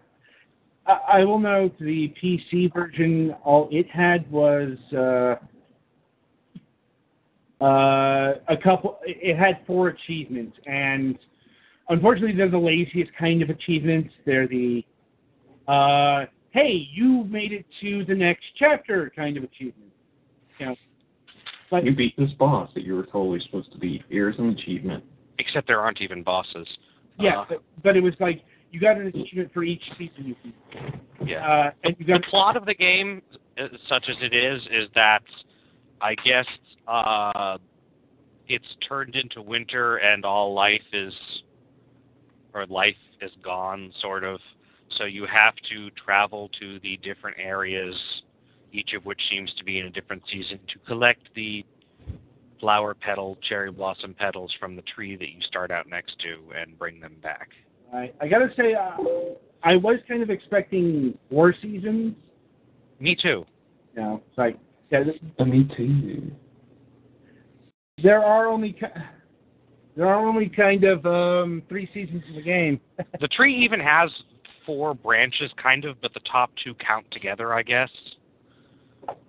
I, 0.87 0.99
I 1.15 1.25
will 1.25 1.39
note 1.39 1.79
the 1.79 2.13
PC 2.23 2.73
version. 2.73 3.35
All 3.43 3.69
it 3.71 3.89
had 3.89 4.31
was 4.31 4.77
uh, 4.93 5.37
uh, 7.63 8.35
a 8.49 8.57
couple. 8.63 8.99
It 9.05 9.37
had 9.37 9.61
four 9.67 9.89
achievements, 9.89 10.57
and 10.67 11.19
unfortunately, 11.89 12.37
they're 12.37 12.51
the 12.51 12.59
laziest 12.59 13.13
kind 13.19 13.43
of 13.43 13.51
achievements. 13.51 14.13
They're 14.27 14.49
the 14.49 14.85
uh, 15.69 16.27
"Hey, 16.51 16.89
you 16.93 17.25
made 17.25 17.53
it 17.53 17.65
to 17.81 18.05
the 18.05 18.15
next 18.15 18.45
chapter" 18.59 19.13
kind 19.15 19.37
of 19.37 19.45
achievement. 19.45 19.93
You 20.59 20.67
know, 20.67 20.77
but 21.73 21.85
You 21.87 21.97
beat 21.97 22.15
this 22.19 22.31
boss 22.39 22.71
that 22.75 22.83
you 22.85 22.95
were 22.95 23.05
totally 23.07 23.41
supposed 23.41 23.73
to 23.73 23.79
beat. 23.79 24.03
Here's 24.11 24.39
an 24.39 24.51
achievement. 24.51 25.03
Except 25.39 25.67
there 25.67 25.81
aren't 25.81 26.03
even 26.03 26.23
bosses. 26.23 26.69
yeah, 27.19 27.41
Uh, 27.41 27.45
but, 27.49 27.63
but 27.83 27.97
it 27.97 28.03
was 28.03 28.13
like 28.21 28.45
you 28.71 28.79
got 28.79 28.99
an 28.99 29.07
achievement 29.07 29.51
for 29.55 29.65
each 29.65 29.83
season 29.99 30.27
you 30.27 30.37
beat. 30.45 30.55
yeah. 31.27 31.47
Uh, 31.47 31.71
and 31.83 31.97
you 31.99 32.05
got 32.07 32.21
the 32.21 32.27
plot 32.29 32.57
of 32.59 32.67
the 32.67 32.75
game, 32.75 33.23
uh, 33.59 33.69
such 33.89 34.05
as 34.11 34.17
it 34.21 34.35
is, 34.35 34.61
is 34.71 34.89
that 34.95 35.23
I 36.03 36.15
guess 36.17 36.47
uh, 36.87 37.57
it's 38.49 38.77
turned 38.87 39.17
into 39.17 39.41
winter 39.41 39.97
and 39.97 40.27
all 40.27 40.53
life 40.53 40.83
is, 40.93 41.15
or 42.53 42.67
life 42.67 42.97
is 43.23 43.31
gone, 43.43 43.93
sort 44.03 44.25
of. 44.25 44.39
So 44.99 45.05
you 45.05 45.25
have 45.27 45.55
to 45.71 45.89
travel 46.05 46.51
to 46.61 46.79
the 46.81 46.99
different 47.03 47.39
areas, 47.41 47.95
each 48.73 48.95
of 48.95 49.05
which 49.05 49.21
seems 49.31 49.53
to 49.59 49.65
be 49.65 49.79
in 49.79 49.87
a 49.87 49.91
different 49.91 50.23
season, 50.31 50.59
to 50.73 50.79
collect 50.87 51.21
the 51.35 51.65
flower 52.61 52.95
petal, 52.95 53.37
cherry 53.49 53.71
blossom 53.71 54.15
petals 54.15 54.53
from 54.61 54.77
the 54.77 54.83
tree 54.83 55.17
that 55.17 55.29
you 55.31 55.41
start 55.43 55.71
out 55.71 55.89
next 55.89 56.19
to 56.21 56.39
and 56.59 56.79
bring 56.79 57.01
them 57.01 57.17
back. 57.23 57.49
I, 57.93 58.11
I 58.21 58.29
gotta 58.29 58.49
say, 58.57 58.75
uh, 58.75 58.97
I 59.63 59.77
was 59.77 59.99
kind 60.09 60.23
of 60.23 60.31
expecting 60.31 61.19
four 61.29 61.55
seasons. 61.61 62.15
Me 63.01 63.17
too. 63.21 63.45
You 63.95 64.03
know, 64.03 64.23
it's 64.29 64.39
like 64.39 64.59
yeah, 64.91 65.05
th- 65.05 65.21
Uh, 65.39 65.45
me 65.45 65.65
too. 65.77 66.31
there 68.03 68.23
are 68.25 68.47
only 68.47 68.73
ki- 68.73 68.87
there 69.97 70.07
are 70.07 70.27
only 70.27 70.49
kind 70.49 70.85
of 70.85 71.05
um, 71.05 71.63
three 71.69 71.89
seasons 71.93 72.23
of 72.29 72.37
the 72.37 72.43
game. 72.43 72.81
the 73.21 73.29
tree 73.29 73.55
even 73.55 73.81
has 73.81 74.11
four 74.65 74.95
branches, 74.95 75.51
kind 75.63 75.85
of, 75.85 76.01
but 76.01 76.15
the 76.15 76.21
top 76.21 76.51
two 76.63 76.75
count 76.75 77.05
together, 77.11 77.53
I 77.53 77.63
guess. 77.63 77.91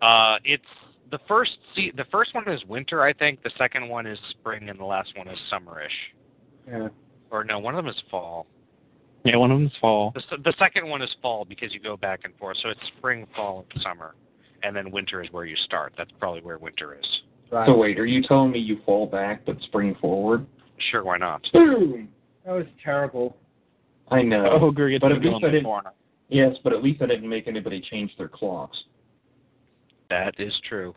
Uh, 0.01 0.37
it's 0.43 0.63
the 1.11 1.19
first. 1.27 1.51
Se- 1.75 1.93
the 1.95 2.05
first 2.11 2.33
one 2.35 2.47
is 2.49 2.63
winter, 2.65 3.03
I 3.03 3.13
think. 3.13 3.43
The 3.43 3.51
second 3.57 3.87
one 3.87 4.05
is 4.05 4.17
spring, 4.31 4.69
and 4.69 4.79
the 4.79 4.85
last 4.85 5.09
one 5.15 5.27
is 5.27 5.37
summerish. 5.51 5.87
yeah. 6.67 6.87
Or 7.31 7.43
no, 7.43 7.57
one 7.57 7.73
of 7.73 7.83
them 7.83 7.89
is 7.91 7.99
fall. 8.11 8.45
Yeah, 9.25 9.37
one 9.37 9.49
of 9.51 9.57
them 9.57 9.65
is 9.67 9.73
fall. 9.81 10.13
The, 10.13 10.37
the 10.43 10.53
second 10.59 10.87
one 10.87 11.01
is 11.01 11.09
fall 11.21 11.45
because 11.45 11.73
you 11.73 11.79
go 11.79 11.97
back 11.97 12.21
and 12.25 12.35
forth. 12.35 12.57
So 12.61 12.69
it's 12.69 12.79
spring, 12.97 13.25
fall, 13.35 13.65
and 13.73 13.81
summer, 13.81 14.13
and 14.61 14.75
then 14.75 14.91
winter 14.91 15.23
is 15.23 15.31
where 15.31 15.45
you 15.45 15.55
start. 15.65 15.93
That's 15.97 16.11
probably 16.19 16.41
where 16.41 16.59
winter 16.59 16.95
is. 16.99 17.05
Right. 17.51 17.65
So 17.67 17.75
wait, 17.75 17.97
are 17.99 18.05
you 18.05 18.21
telling 18.21 18.51
me 18.51 18.59
you 18.59 18.79
fall 18.85 19.07
back 19.07 19.45
but 19.45 19.59
spring 19.61 19.95
forward? 19.99 20.45
Sure, 20.91 21.03
why 21.03 21.17
not? 21.17 21.41
Boom. 21.53 22.09
That 22.45 22.51
was 22.51 22.65
terrible. 22.83 23.37
I 24.11 24.21
know. 24.21 24.59
Oh, 24.61 24.71
gets 24.71 25.01
but 25.01 25.11
at 25.11 25.21
least 25.21 25.43
I 25.43 25.49
didn't. 25.49 25.67
Yes, 26.29 26.55
but 26.63 26.73
at 26.73 26.83
least 26.83 27.01
I 27.01 27.05
didn't 27.05 27.29
make 27.29 27.47
anybody 27.47 27.81
change 27.89 28.11
their 28.17 28.27
clocks. 28.27 28.77
That 30.13 30.35
is 30.37 30.53
true. 30.69 30.93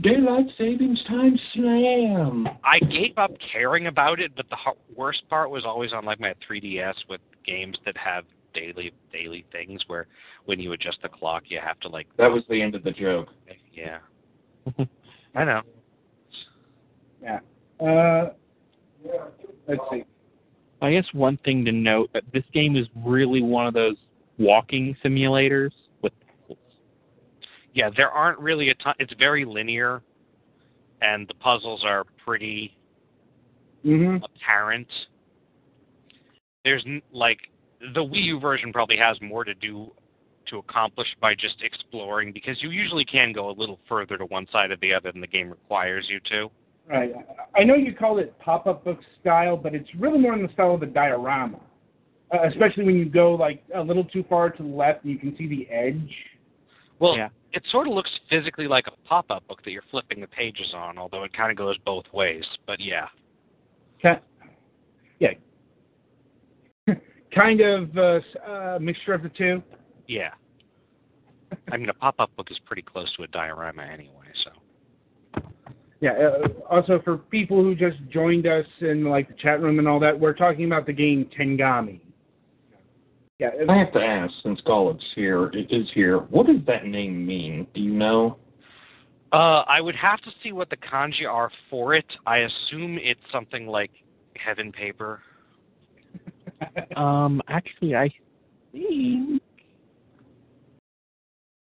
Daylight 0.00 0.46
savings 0.56 1.02
time 1.06 1.38
slam. 1.52 2.48
I 2.64 2.78
gave 2.78 3.18
up 3.18 3.32
caring 3.52 3.86
about 3.86 4.18
it, 4.18 4.32
but 4.34 4.48
the 4.48 4.56
ho- 4.56 4.78
worst 4.94 5.28
part 5.28 5.50
was 5.50 5.64
always 5.66 5.92
on 5.92 6.04
like 6.06 6.18
my 6.18 6.32
3DS 6.48 6.94
with 7.10 7.20
games 7.44 7.76
that 7.84 7.94
have 7.98 8.24
daily 8.54 8.92
daily 9.12 9.44
things 9.52 9.82
where 9.88 10.06
when 10.46 10.58
you 10.58 10.72
adjust 10.72 10.96
the 11.02 11.08
clock 11.10 11.42
you 11.48 11.60
have 11.62 11.78
to 11.80 11.88
like 11.88 12.06
That 12.16 12.30
was 12.30 12.42
the 12.48 12.62
end 12.62 12.74
of 12.74 12.82
the 12.82 12.92
joke. 12.92 13.28
yeah. 13.74 13.98
I 15.34 15.44
know. 15.44 15.60
Yeah. 17.22 17.40
Uh, 17.78 18.30
let's 19.68 19.82
see. 19.90 20.04
I 20.80 20.92
guess 20.92 21.04
one 21.12 21.38
thing 21.44 21.62
to 21.66 21.72
note 21.72 22.08
that 22.14 22.24
this 22.32 22.44
game 22.54 22.74
is 22.76 22.86
really 23.04 23.42
one 23.42 23.66
of 23.66 23.74
those 23.74 23.96
walking 24.38 24.96
simulators 25.04 25.70
with 25.70 25.85
Yeah, 27.76 27.90
there 27.94 28.10
aren't 28.10 28.38
really 28.38 28.70
a 28.70 28.74
ton. 28.76 28.94
It's 28.98 29.12
very 29.18 29.44
linear, 29.44 30.02
and 31.02 31.28
the 31.28 31.34
puzzles 31.34 31.84
are 31.84 32.04
pretty 32.24 32.74
hmm 33.82 34.16
apparent. 34.24 34.88
There's 36.64 36.82
n- 36.86 37.02
like 37.12 37.38
the 37.94 38.00
Wii 38.00 38.24
U 38.24 38.40
version 38.40 38.72
probably 38.72 38.96
has 38.96 39.20
more 39.20 39.44
to 39.44 39.52
do 39.54 39.92
to 40.48 40.56
accomplish 40.56 41.08
by 41.20 41.34
just 41.34 41.56
exploring 41.62 42.32
because 42.32 42.56
you 42.62 42.70
usually 42.70 43.04
can 43.04 43.32
go 43.32 43.50
a 43.50 43.52
little 43.52 43.78
further 43.86 44.16
to 44.16 44.24
one 44.24 44.46
side 44.50 44.70
or 44.70 44.76
the 44.80 44.94
other 44.94 45.12
than 45.12 45.20
the 45.20 45.26
game 45.26 45.50
requires 45.50 46.06
you 46.08 46.18
to. 46.30 46.48
Right. 46.88 47.12
I 47.54 47.64
know 47.64 47.74
you 47.74 47.94
call 47.94 48.18
it 48.18 48.38
pop-up 48.38 48.84
book 48.84 49.00
style, 49.20 49.56
but 49.56 49.74
it's 49.74 49.88
really 49.98 50.18
more 50.18 50.32
in 50.34 50.42
the 50.46 50.52
style 50.54 50.74
of 50.74 50.82
a 50.82 50.86
diorama. 50.86 51.58
Uh, 52.32 52.48
especially 52.48 52.84
when 52.84 52.96
you 52.96 53.04
go 53.04 53.34
like 53.34 53.62
a 53.74 53.80
little 53.80 54.04
too 54.04 54.24
far 54.30 54.48
to 54.50 54.62
the 54.62 54.68
left 54.68 55.04
and 55.04 55.12
you 55.12 55.18
can 55.18 55.36
see 55.36 55.46
the 55.46 55.68
edge. 55.68 56.10
Well, 56.98 57.16
Yeah. 57.16 57.28
it 57.52 57.62
sort 57.70 57.86
of 57.86 57.92
looks 57.94 58.10
physically 58.30 58.66
like 58.68 58.86
a 58.86 58.92
pop-up 59.08 59.46
book 59.48 59.62
that 59.64 59.70
you're 59.70 59.84
flipping 59.90 60.20
the 60.20 60.26
pages 60.28 60.72
on, 60.74 60.98
although 60.98 61.24
it 61.24 61.32
kind 61.32 61.50
of 61.50 61.56
goes 61.56 61.76
both 61.78 62.04
ways. 62.12 62.44
But 62.66 62.80
yeah, 62.80 63.08
Yeah. 64.02 64.18
kind 67.34 67.60
of 67.60 67.96
uh, 67.98 68.02
s- 68.02 68.36
uh, 68.46 68.78
mixture 68.80 69.12
of 69.14 69.22
the 69.22 69.28
two. 69.30 69.62
yeah. 70.06 70.30
I 71.70 71.76
mean, 71.76 71.88
a 71.88 71.94
pop-up 71.94 72.34
book 72.36 72.50
is 72.50 72.58
pretty 72.64 72.82
close 72.82 73.12
to 73.16 73.22
a 73.22 73.26
diorama 73.28 73.82
anyway, 73.82 74.26
so. 74.44 75.42
Yeah. 76.00 76.12
Uh, 76.12 76.48
also, 76.68 77.00
for 77.04 77.16
people 77.18 77.62
who 77.62 77.74
just 77.74 77.96
joined 78.10 78.46
us 78.46 78.66
in 78.80 79.04
like 79.04 79.28
the 79.28 79.34
chat 79.34 79.60
room 79.60 79.78
and 79.78 79.86
all 79.88 80.00
that, 80.00 80.18
we're 80.18 80.32
talking 80.34 80.64
about 80.66 80.86
the 80.86 80.92
game 80.92 81.28
Tengami. 81.38 82.00
Yeah. 83.38 83.50
I 83.68 83.76
have 83.76 83.92
to 83.92 84.00
ask, 84.00 84.32
since 84.42 84.60
Golub's 84.62 85.04
here, 85.14 85.50
is 85.50 85.86
here, 85.94 86.18
what 86.20 86.46
does 86.46 86.64
that 86.66 86.86
name 86.86 87.26
mean? 87.26 87.66
Do 87.74 87.80
you 87.82 87.92
know? 87.92 88.38
Uh, 89.32 89.62
I 89.68 89.80
would 89.80 89.96
have 89.96 90.20
to 90.22 90.30
see 90.42 90.52
what 90.52 90.70
the 90.70 90.76
kanji 90.78 91.28
are 91.30 91.50
for 91.68 91.94
it. 91.94 92.06
I 92.26 92.38
assume 92.38 92.98
it's 93.00 93.20
something 93.30 93.66
like 93.66 93.90
heaven 94.36 94.72
paper. 94.72 95.20
um 96.96 97.42
actually 97.48 97.94
I 97.94 98.08
think 98.72 99.42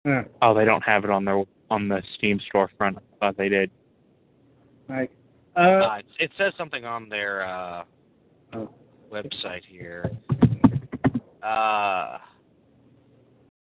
Uh, 0.08 0.24
oh 0.42 0.54
they 0.56 0.66
don't 0.66 0.82
have 0.82 1.04
it 1.04 1.10
on 1.12 1.26
their 1.26 1.44
on 1.70 1.88
the 1.88 2.02
Steam 2.18 2.40
storefront. 2.52 2.98
I 2.98 3.02
thought 3.20 3.38
they 3.38 3.50
did. 3.50 3.70
right. 4.88 5.12
Uh, 5.56 5.60
Uh, 5.60 5.96
it, 5.98 6.06
it 6.20 6.32
says 6.38 6.54
something 6.58 6.86
on 6.86 7.10
their 7.10 7.44
uh, 7.46 7.84
Oh. 8.54 8.70
website 9.12 9.64
here. 9.68 10.10
Uh, 11.43 12.17
yeah, 12.17 12.19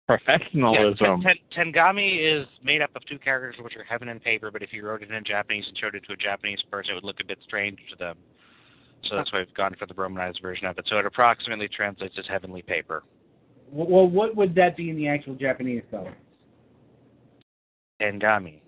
Professionalism. 0.07 1.21
ten, 1.21 1.35
ten, 1.53 1.73
Tengami 1.73 2.41
is 2.41 2.47
made 2.63 2.81
up 2.81 2.89
of 2.95 3.05
two 3.05 3.19
characters, 3.19 3.63
which 3.63 3.75
are 3.75 3.83
heaven 3.83 4.09
and 4.09 4.21
paper. 4.23 4.49
But 4.49 4.63
if 4.63 4.73
you 4.73 4.85
wrote 4.85 5.03
it 5.03 5.11
in 5.11 5.23
Japanese 5.23 5.65
and 5.67 5.77
showed 5.77 5.93
it 5.93 6.03
to 6.07 6.13
a 6.13 6.17
Japanese 6.17 6.59
person, 6.71 6.91
it 6.91 6.95
would 6.95 7.03
look 7.03 7.19
a 7.21 7.25
bit 7.25 7.37
strange 7.43 7.77
to 7.91 7.95
them. 7.95 8.17
So 9.03 9.15
that's 9.15 9.31
why 9.31 9.39
we've 9.39 9.53
gone 9.53 9.75
for 9.77 9.85
the 9.85 9.93
Romanized 9.93 10.39
version 10.41 10.65
of 10.65 10.77
it. 10.77 10.85
So 10.89 10.97
it 10.97 11.05
approximately 11.05 11.67
translates 11.67 12.15
as 12.17 12.25
heavenly 12.27 12.62
paper. 12.62 13.03
well, 13.71 14.07
what 14.07 14.36
would 14.36 14.55
that 14.55 14.75
be 14.75 14.89
in 14.89 14.97
the 14.97 15.07
actual 15.07 15.36
Japanese 15.36 15.84
though? 15.91 16.10
Tengami. 18.01 18.62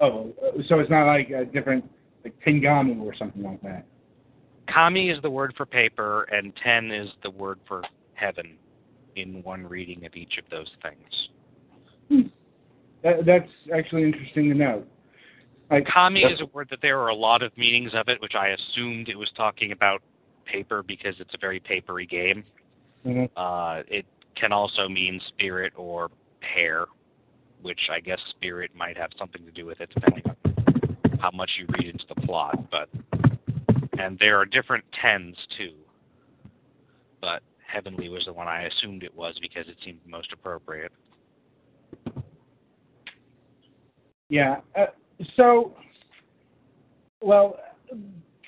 Oh, 0.00 0.32
uh, 0.42 0.62
so 0.68 0.78
it's 0.78 0.90
not 0.90 1.06
like 1.06 1.30
a 1.30 1.44
different 1.44 1.84
like 2.24 2.34
Tengami 2.44 3.00
or 3.00 3.14
something 3.14 3.42
like 3.42 3.62
that. 3.62 3.86
Kami 4.72 5.10
is 5.10 5.20
the 5.22 5.30
word 5.30 5.54
for 5.56 5.66
paper, 5.66 6.24
and 6.24 6.52
ten 6.62 6.90
is 6.90 7.08
the 7.22 7.30
word 7.30 7.58
for 7.66 7.82
heaven 8.14 8.56
in 9.14 9.42
one 9.42 9.64
reading 9.66 10.04
of 10.04 10.14
each 10.14 10.38
of 10.38 10.44
those 10.50 10.70
things. 10.82 12.28
that 13.02 13.24
that's 13.24 13.50
actually 13.74 14.04
interesting 14.04 14.50
to 14.50 14.54
know. 14.54 14.84
Like, 15.70 15.86
Kami 15.86 16.20
is 16.20 16.40
a 16.40 16.46
word 16.46 16.68
that 16.70 16.78
there 16.80 17.00
are 17.00 17.08
a 17.08 17.14
lot 17.14 17.42
of 17.42 17.56
meanings 17.56 17.90
of 17.94 18.08
it, 18.08 18.20
which 18.20 18.34
I 18.38 18.48
assumed 18.48 19.08
it 19.08 19.18
was 19.18 19.30
talking 19.36 19.72
about 19.72 20.00
paper 20.44 20.82
because 20.82 21.14
it's 21.18 21.34
a 21.34 21.38
very 21.38 21.58
papery 21.60 22.06
game. 22.06 22.44
mhm. 23.04 23.28
Uh, 23.36 23.82
it 23.88 24.06
can 24.36 24.52
also 24.52 24.88
mean 24.88 25.20
spirit 25.28 25.72
or 25.76 26.10
hair, 26.40 26.86
which 27.62 27.80
I 27.90 28.00
guess 28.00 28.20
spirit 28.30 28.70
might 28.76 28.96
have 28.96 29.10
something 29.18 29.44
to 29.44 29.50
do 29.50 29.66
with 29.66 29.80
it, 29.80 29.90
depending 29.92 30.22
on 30.28 31.18
how 31.20 31.30
much 31.32 31.50
you 31.58 31.66
read 31.78 31.88
into 31.88 32.04
the 32.08 32.20
plot. 32.26 32.70
But 32.70 32.88
and 33.98 34.18
there 34.18 34.38
are 34.38 34.44
different 34.44 34.84
tens 35.00 35.36
too. 35.56 35.72
But 37.20 37.42
heavenly 37.66 38.08
was 38.08 38.24
the 38.26 38.32
one 38.32 38.48
I 38.48 38.62
assumed 38.64 39.02
it 39.02 39.14
was 39.14 39.36
because 39.40 39.68
it 39.68 39.76
seemed 39.84 40.00
most 40.06 40.32
appropriate. 40.32 40.92
Yeah. 44.28 44.60
Uh, 44.76 44.86
so, 45.36 45.74
well, 47.20 47.58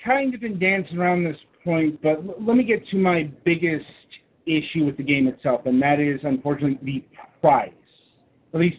kind 0.03 0.33
of 0.33 0.41
been 0.41 0.59
dancing 0.59 0.97
around 0.97 1.23
this 1.23 1.37
point, 1.63 2.01
but 2.01 2.17
l- 2.17 2.35
let 2.41 2.57
me 2.57 2.63
get 2.63 2.87
to 2.89 2.97
my 2.97 3.29
biggest 3.45 3.85
issue 4.45 4.85
with 4.85 4.97
the 4.97 5.03
game 5.03 5.27
itself, 5.27 5.61
and 5.65 5.81
that 5.81 5.99
is 5.99 6.19
unfortunately 6.23 6.79
the 6.83 7.03
price. 7.41 7.71
At 8.53 8.59
least 8.59 8.77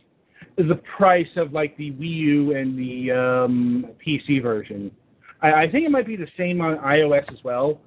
the 0.56 0.80
price 0.96 1.28
of 1.37 1.52
like 1.52 1.76
the 1.76 1.92
Wii 1.92 2.14
U 2.16 2.56
and 2.56 2.78
the 2.78 3.11
um, 3.12 3.87
PC 4.06 4.42
version. 4.42 4.90
I, 5.42 5.53
I 5.64 5.70
think 5.70 5.87
it 5.87 5.90
might 5.90 6.07
be 6.07 6.16
the 6.16 6.29
same 6.37 6.61
on 6.61 6.79
iOS 6.79 7.31
as 7.33 7.38
well. 7.44 7.81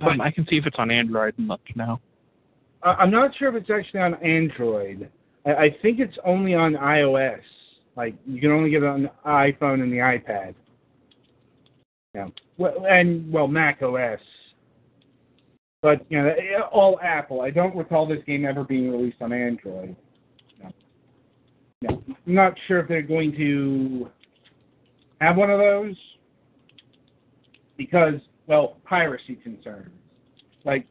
Um, 0.00 0.20
I 0.20 0.30
can 0.30 0.46
see 0.48 0.56
if 0.56 0.66
it's 0.66 0.76
on 0.78 0.90
Android 0.90 1.34
and 1.38 1.48
let 1.48 1.60
you 1.66 1.74
know. 1.76 2.00
I- 2.82 2.94
I'm 2.94 3.10
not 3.10 3.34
sure 3.36 3.48
if 3.48 3.54
it's 3.62 3.70
actually 3.70 4.00
on 4.00 4.14
Android. 4.22 5.10
I, 5.46 5.50
I 5.54 5.76
think 5.82 6.00
it's 6.00 6.16
only 6.24 6.54
on 6.54 6.74
iOS. 6.74 7.40
Like 7.96 8.14
you 8.26 8.40
can 8.40 8.50
only 8.50 8.70
get 8.70 8.82
it 8.82 8.88
on 8.88 9.02
the 9.02 9.10
iPhone 9.26 9.82
and 9.82 9.92
the 9.92 9.96
iPad. 9.96 10.54
Yeah. 12.14 12.28
Well, 12.56 12.86
and 12.88 13.30
well, 13.32 13.48
Mac 13.48 13.82
OS. 13.82 14.20
But 15.82 16.04
you 16.08 16.22
know, 16.22 16.34
all 16.72 16.98
Apple. 17.02 17.40
I 17.40 17.50
don't 17.50 17.76
recall 17.76 18.06
this 18.06 18.22
game 18.26 18.44
ever 18.44 18.64
being 18.64 18.90
released 18.90 19.20
on 19.20 19.32
Android. 19.32 19.96
No. 20.62 20.70
No. 21.82 22.02
I'm 22.08 22.34
not 22.34 22.54
sure 22.66 22.80
if 22.80 22.88
they're 22.88 23.02
going 23.02 23.32
to 23.32 24.08
have 25.20 25.36
one 25.36 25.50
of 25.50 25.58
those 25.58 25.96
because, 27.78 28.20
well, 28.46 28.76
piracy 28.84 29.36
concerns. 29.36 29.88
Like 30.64 30.86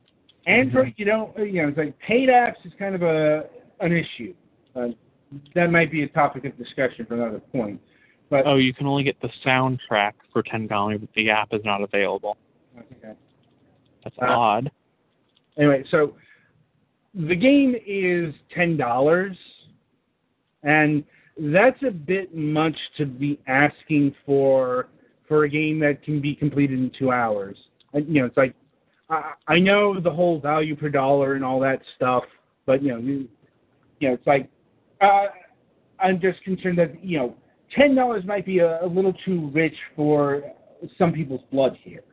Android, 0.47 0.95
you 0.97 1.06
don't, 1.06 1.38
you 1.38 1.62
know, 1.62 1.67
it's 1.67 1.78
like 1.78 2.00
paid 2.00 2.30
apps 2.30 2.56
is 2.65 2.71
kind 2.80 2.95
of 2.95 3.04
a 3.04 3.43
an 3.80 3.91
issue. 3.91 4.34
Uh, 4.76 4.88
that 5.54 5.69
might 5.69 5.91
be 5.91 6.02
a 6.04 6.08
topic 6.08 6.45
of 6.45 6.58
discussion 6.58 7.06
for 7.06 7.13
another 7.15 7.39
point. 7.39 7.80
But 8.30 8.47
Oh, 8.47 8.56
you 8.56 8.73
can 8.73 8.88
only 8.88 9.04
get 9.04 9.21
the 9.21 9.30
soundtrack 9.45 10.13
for 10.34 10.41
Tengami, 10.41 11.00
but 11.00 11.10
the 11.15 11.30
app 11.30 11.50
is 11.54 11.62
not 11.63 11.82
available. 11.84 12.38
okay. 12.78 13.13
That's 14.04 14.15
Uh, 14.19 14.26
odd. 14.26 14.71
Anyway, 15.58 15.84
so 15.91 16.15
the 17.13 17.36
game 17.36 17.76
is 17.86 18.34
ten 18.56 18.78
dollars, 18.78 19.38
and 20.63 21.04
that's 21.38 21.82
a 21.84 21.91
bit 21.91 22.36
much 22.36 22.76
to 22.97 23.06
be 23.06 23.38
asking 23.47 24.15
for 24.26 24.88
for 25.28 25.44
a 25.44 25.50
game 25.50 25.80
that 25.80 26.04
can 26.04 26.22
be 26.22 26.36
completed 26.36 26.80
in 26.80 26.92
two 26.98 27.12
hours. 27.12 27.58
And, 27.94 28.08
you 28.08 28.22
know, 28.22 28.26
it's 28.26 28.38
like 28.38 28.54
I, 29.10 29.34
I 29.48 29.60
know 29.60 30.00
the 30.00 30.12
whole 30.12 30.40
value 30.40 30.76
per 30.76 30.90
dollar 30.90 31.36
and 31.36 31.44
all 31.44 31.60
that 31.62 31.82
stuff, 31.96 32.24
but 32.66 32.82
you 32.82 32.90
know, 32.90 32.98
you, 32.98 33.28
you 34.00 34.10
know, 34.10 34.13
it's 34.13 34.28
like 34.28 34.50
uh, 35.02 35.28
I'm 36.00 36.20
just 36.20 36.42
concerned 36.44 36.78
that 36.80 37.04
you 37.04 37.18
know, 37.18 37.36
ten 37.76 37.96
dollars 37.96 38.24
might 38.26 38.46
be 38.46 38.60
a, 38.60 38.84
a 38.84 38.88
little 38.88 39.13
too 39.26 39.50
rich 39.54 39.76
for 39.96 40.44
some 40.98 41.12
people's 41.12 41.42
blood 41.52 41.78
here. 41.84 42.04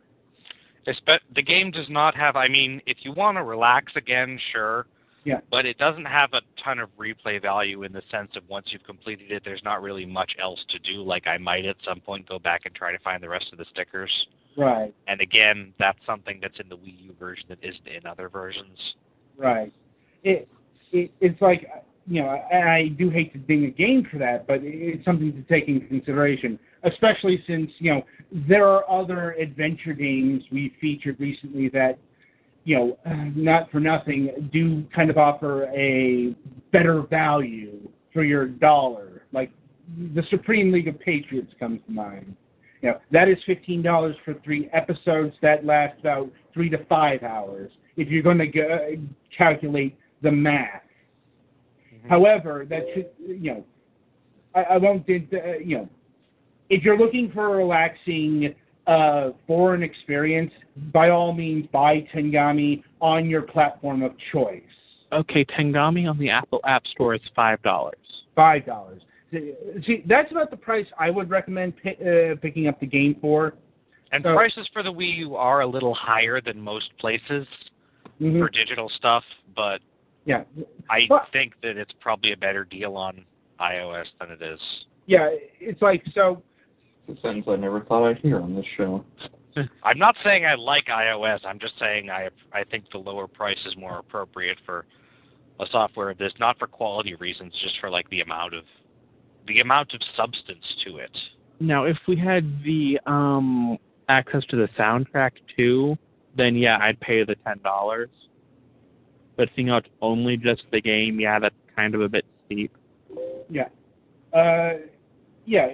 Espe- 0.87 1.21
the 1.35 1.43
game 1.43 1.71
does 1.71 1.89
not 1.89 2.15
have. 2.15 2.37
I 2.37 2.49
mean, 2.49 2.81
if 2.87 2.99
you 3.03 3.13
want 3.13 3.39
to 3.39 3.43
relax 3.43 3.93
again, 3.97 4.39
sure. 4.53 4.87
Yeah. 5.25 5.41
But 5.51 5.65
it 5.67 5.79
doesn't 5.79 6.05
have 6.05 6.31
a 6.35 6.41
ton 6.63 6.79
of 6.79 6.91
replay 6.99 7.41
value 7.41 7.83
in 7.83 7.93
the 7.93 8.03
sense 8.11 8.31
of 8.37 8.43
once 8.49 8.67
you've 8.71 8.85
completed 8.85 9.33
it, 9.33 9.43
there's 9.45 9.63
not 9.65 9.83
really 9.83 10.05
much 10.05 10.33
else 10.41 10.61
to 10.69 10.79
do. 10.81 11.03
Like 11.03 11.27
I 11.27 11.39
might 11.39 11.65
at 11.65 11.77
some 11.85 12.01
point 12.01 12.29
go 12.29 12.39
back 12.39 12.63
and 12.67 12.75
try 12.75 12.93
to 12.93 12.99
find 12.99 13.23
the 13.23 13.29
rest 13.29 13.47
of 13.53 13.59
the 13.59 13.65
stickers. 13.71 14.11
Right. 14.57 14.95
And 15.09 15.21
again, 15.21 15.73
that's 15.79 15.99
something 16.07 16.39
that's 16.43 16.61
in 16.61 16.69
the 16.69 16.77
Wii 16.77 17.07
U 17.07 17.15
version 17.19 17.47
that 17.49 17.59
isn't 17.63 17.89
in 17.89 18.07
other 18.07 18.29
versions. 18.29 18.79
Right. 19.37 19.73
it, 20.23 20.49
it 20.93 21.11
it's 21.21 21.41
like 21.41 21.69
you 22.07 22.23
know, 22.23 22.29
I 22.29 22.89
do 22.99 23.09
hate 23.09 23.33
to 23.33 23.39
ding 23.39 23.65
a 23.65 23.71
game 23.71 24.07
for 24.11 24.19
that, 24.19 24.47
but 24.47 24.61
it's 24.63 25.05
something 25.05 25.33
to 25.33 25.43
take 25.43 25.69
into 25.69 25.87
consideration, 25.87 26.59
especially 26.83 27.43
since 27.47 27.71
you 27.79 27.95
know 27.95 28.03
there 28.49 28.69
are 28.69 28.89
other 28.91 29.33
adventure 29.33 29.95
games 29.95 30.43
we 30.53 30.75
featured 30.81 31.19
recently 31.19 31.69
that 31.71 31.99
you 32.65 32.77
know, 32.77 32.99
not 33.37 33.71
for 33.71 33.79
nothing, 33.79 34.49
do 34.53 34.85
kind 34.95 35.11
of 35.11 35.19
offer 35.19 35.65
a 35.65 36.35
better 36.73 37.03
value 37.03 37.79
for 38.13 38.25
your 38.25 38.47
dollar. 38.47 39.23
Like 39.33 39.51
the 40.15 40.23
Supreme 40.31 40.73
League 40.73 40.89
of 40.89 40.99
Patriots 40.99 41.53
comes 41.61 41.81
to 41.87 41.93
mind. 41.93 42.35
You 42.81 42.91
know, 42.91 42.99
that 43.13 43.29
is 43.29 43.39
fifteen 43.47 43.83
dollars 43.83 44.17
for 44.25 44.35
three 44.45 44.69
episodes 44.73 45.35
that 45.43 45.65
last 45.65 45.99
about 46.01 46.31
three 46.53 46.71
to 46.71 46.85
five 46.87 47.23
hours. 47.23 47.71
If 47.97 48.09
you're 48.09 48.23
going 48.23 48.39
to 48.39 48.47
go, 48.47 48.97
calculate 49.37 49.97
the 50.23 50.31
math. 50.31 50.83
Mm-hmm. 51.95 52.09
However, 52.09 52.67
that 52.69 52.83
should, 52.95 53.11
you 53.19 53.55
know, 53.55 53.65
I, 54.55 54.63
I 54.63 54.77
won't. 54.79 55.09
Uh, 55.09 55.59
you 55.65 55.79
know, 55.79 55.89
if 56.71 56.83
you're 56.83 56.99
looking 56.99 57.31
for 57.33 57.55
a 57.55 57.57
relaxing 57.57 58.55
uh, 58.87 59.31
foreign 59.47 59.83
experience, 59.83 60.53
by 60.93 61.11
all 61.11 61.33
means, 61.33 61.67
buy 61.73 62.07
Tengami 62.15 62.83
on 63.01 63.29
your 63.29 63.43
platform 63.43 64.03
of 64.03 64.13
choice. 64.33 64.63
Okay, 65.13 65.45
Tengami 65.45 66.09
on 66.09 66.19
the 66.19 66.31
Apple 66.31 66.61
App 66.67 66.87
Store 66.89 67.15
is 67.15 67.21
five 67.35 67.63
dollars. 67.63 67.97
Five 68.35 68.67
dollars. 68.67 69.03
See, 69.33 70.05
that's 70.07 70.31
about 70.31 70.51
the 70.51 70.57
price 70.57 70.87
I 70.99 71.11
would 71.11 71.31
recommend 71.31 71.75
p- 71.77 71.91
uh, 71.91 72.37
picking 72.41 72.69
up 72.69 72.79
the 72.79 72.87
game 72.87 73.17
for. 73.21 73.55
And 74.13 74.23
so, 74.23 74.35
prices 74.35 74.69
for 74.73 74.83
the 74.83 74.93
Wii 74.93 75.19
U 75.19 75.37
are 75.37 75.61
a 75.61 75.67
little 75.67 75.95
higher 75.95 76.41
than 76.41 76.61
most 76.61 76.91
places 76.99 77.47
mm-hmm. 78.21 78.39
for 78.39 78.49
digital 78.49 78.91
stuff, 78.97 79.25
but 79.57 79.81
yeah, 80.25 80.45
I 80.91 81.01
but, 81.09 81.27
think 81.33 81.55
that 81.63 81.77
it's 81.77 81.93
probably 82.01 82.33
a 82.33 82.37
better 82.37 82.65
deal 82.65 82.97
on 82.97 83.25
iOS 83.61 84.07
than 84.21 84.31
it 84.31 84.43
is. 84.43 84.61
Yeah, 85.07 85.31
it's 85.61 85.83
like 85.83 86.03
so 86.15 86.43
a 87.09 87.21
sentence 87.21 87.47
I 87.49 87.57
never 87.57 87.81
thought 87.81 88.09
I'd 88.09 88.19
hear 88.19 88.41
on 88.41 88.55
this 88.55 88.65
show. 88.77 89.05
I'm 89.83 89.99
not 89.99 90.17
saying 90.25 90.47
I 90.47 90.55
like 90.55 90.87
iOS. 90.87 91.41
I'm 91.45 91.59
just 91.59 91.75
saying 91.79 92.11
I 92.11 92.29
I 92.53 92.65
think 92.65 92.85
the 92.93 92.99
lower 92.99 93.27
price 93.27 93.59
is 93.67 93.77
more 93.77 93.99
appropriate 93.99 94.59
for 94.65 94.87
a 95.61 95.67
software 95.71 96.11
of 96.11 96.19
this, 96.19 96.33
not 96.41 96.59
for 96.59 96.67
quality 96.67 97.15
reasons, 97.15 97.53
just 97.63 97.79
for 97.81 97.91
like 97.91 98.09
the 98.11 98.21
amount 98.21 98.55
of 98.55 98.65
the 99.47 99.61
amount 99.61 99.95
of 99.95 100.01
substance 100.17 100.65
to 100.85 100.97
it. 100.99 101.17
Now, 101.61 101.85
if 101.85 101.99
we 102.09 102.17
had 102.17 102.63
the 102.65 102.99
um 103.07 103.79
access 104.09 104.45
to 104.47 104.57
the 104.57 104.69
soundtrack 104.79 105.33
too, 105.57 105.97
then 106.37 106.57
yeah, 106.57 106.79
I'd 106.81 106.99
pay 107.01 107.25
the 107.25 107.37
ten 107.47 107.61
dollars. 107.63 108.11
But 109.37 109.49
seeing 109.55 109.69
how 109.69 109.79
it's 109.79 109.89
only 110.01 110.37
just 110.37 110.63
the 110.73 110.81
game, 110.81 111.21
yeah, 111.21 111.39
that's 111.39 111.55
kind 111.75 111.95
of 111.95 112.01
a 112.01 112.09
bit 112.09 112.25
steep. 112.47 112.77
Yeah. 113.51 113.69
Uh, 114.33 114.79
yeah, 115.45 115.69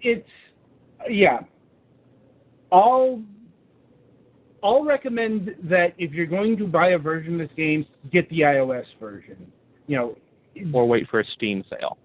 it's 0.00 0.28
yeah, 1.08 1.40
I'll 2.72 3.22
I'll 4.62 4.84
recommend 4.84 5.54
that 5.64 5.94
if 5.98 6.12
you're 6.12 6.26
going 6.26 6.56
to 6.58 6.66
buy 6.66 6.90
a 6.90 6.98
version 6.98 7.40
of 7.40 7.48
this 7.48 7.56
game, 7.56 7.86
get 8.12 8.28
the 8.30 8.40
iOS 8.40 8.84
version. 8.98 9.50
You 9.86 9.96
know, 9.96 10.16
or 10.72 10.86
wait 10.86 11.08
for 11.08 11.20
a 11.20 11.24
Steam 11.36 11.64
sale. 11.70 11.98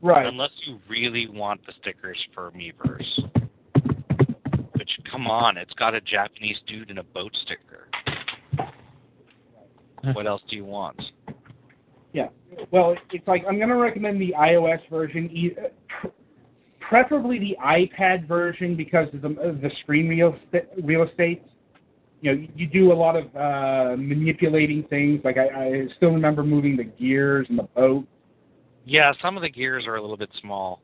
Right. 0.00 0.26
Unless 0.26 0.52
you 0.66 0.78
really 0.88 1.28
want 1.28 1.64
the 1.66 1.72
stickers 1.80 2.18
for 2.34 2.52
Miiverse. 2.52 3.30
Which, 4.76 4.90
come 5.10 5.26
on, 5.26 5.56
it's 5.56 5.74
got 5.74 5.94
a 5.94 6.00
Japanese 6.00 6.56
dude 6.66 6.90
in 6.90 6.98
a 6.98 7.02
boat 7.02 7.36
sticker. 7.42 7.88
what 10.14 10.26
else 10.26 10.40
do 10.48 10.56
you 10.56 10.64
want? 10.64 11.00
Yeah. 12.12 12.28
Well, 12.70 12.96
it's 13.12 13.26
like 13.26 13.44
I'm 13.48 13.56
going 13.56 13.68
to 13.68 13.76
recommend 13.76 14.20
the 14.20 14.34
iOS 14.38 14.80
version 14.88 15.28
preferably 16.88 17.38
the 17.38 17.56
iPad 17.62 18.26
version 18.26 18.74
because 18.74 19.08
of 19.12 19.20
the, 19.20 19.28
of 19.40 19.60
the 19.60 19.70
screen 19.82 20.08
real, 20.08 20.34
real 20.82 21.02
estate. 21.02 21.42
You 22.20 22.34
know, 22.34 22.46
you 22.56 22.66
do 22.66 22.92
a 22.92 22.94
lot 22.94 23.14
of 23.14 23.24
uh, 23.36 23.96
manipulating 23.96 24.82
things. 24.84 25.20
Like 25.22 25.36
I, 25.36 25.66
I 25.66 25.86
still 25.96 26.10
remember 26.10 26.42
moving 26.42 26.76
the 26.76 26.84
gears 26.84 27.46
in 27.50 27.56
the 27.56 27.62
boat. 27.62 28.06
Yeah, 28.84 29.12
some 29.22 29.36
of 29.36 29.42
the 29.42 29.50
gears 29.50 29.86
are 29.86 29.96
a 29.96 30.00
little 30.00 30.16
bit 30.16 30.30
small. 30.40 30.80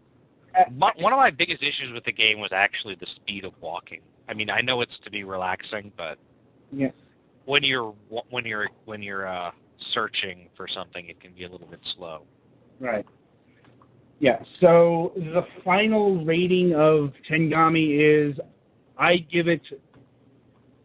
Uh, 0.56 0.70
One 0.70 1.12
of 1.12 1.16
my 1.16 1.30
biggest 1.30 1.62
issues 1.62 1.92
with 1.92 2.04
the 2.04 2.12
game 2.12 2.38
was 2.38 2.50
actually 2.52 2.96
the 3.00 3.06
speed 3.16 3.44
of 3.44 3.52
walking. 3.60 4.00
I 4.28 4.34
mean, 4.34 4.50
I 4.50 4.60
know 4.60 4.82
it's 4.82 4.96
to 5.04 5.10
be 5.10 5.24
relaxing, 5.24 5.90
but 5.96 6.18
yeah. 6.70 6.90
when 7.46 7.64
you're 7.64 7.94
when 8.30 8.44
you're 8.44 8.68
when 8.84 9.02
you're 9.02 9.26
uh, 9.26 9.50
searching 9.92 10.48
for 10.56 10.68
something, 10.72 11.08
it 11.08 11.20
can 11.20 11.32
be 11.32 11.44
a 11.44 11.48
little 11.50 11.66
bit 11.66 11.80
slow. 11.96 12.22
Right. 12.78 13.04
Yeah, 14.20 14.38
so 14.60 15.12
the 15.16 15.42
final 15.64 16.24
rating 16.24 16.74
of 16.74 17.12
Tengami 17.30 18.30
is 18.30 18.38
I 18.96 19.16
give 19.16 19.48
it 19.48 19.62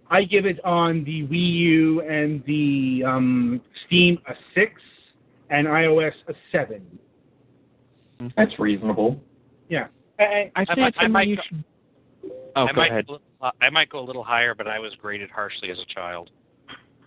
I 0.10 0.24
give 0.24 0.46
it 0.46 0.64
on 0.66 1.04
the 1.04 1.24
Wii 1.28 1.54
U 1.54 2.02
and 2.02 2.44
the 2.46 3.04
um, 3.06 3.62
Steam 3.86 4.18
a 4.28 4.34
six 4.56 4.82
and 5.50 5.68
iOS 5.68 6.14
a 6.28 6.34
seven. 6.52 6.84
That's 8.36 8.58
reasonable. 8.60 9.22
Yeah, 9.70 9.88
I, 10.20 10.52
I, 10.56 10.66
think 10.66 10.96
I, 10.98 11.04
I 11.04 11.08
might. 11.08 11.28
Should... 11.48 11.64
Oh, 12.56 12.66
I 12.66 12.72
go 12.72 12.76
might, 12.76 12.92
ahead. 12.92 13.06
I 13.62 13.70
might 13.70 13.90
go 13.90 14.00
a 14.00 14.06
little 14.06 14.24
higher, 14.24 14.56
but 14.56 14.68
I 14.68 14.80
was 14.80 14.94
graded 15.00 15.30
harshly 15.30 15.72
as 15.72 15.78
a 15.78 15.94
child. 15.94 16.32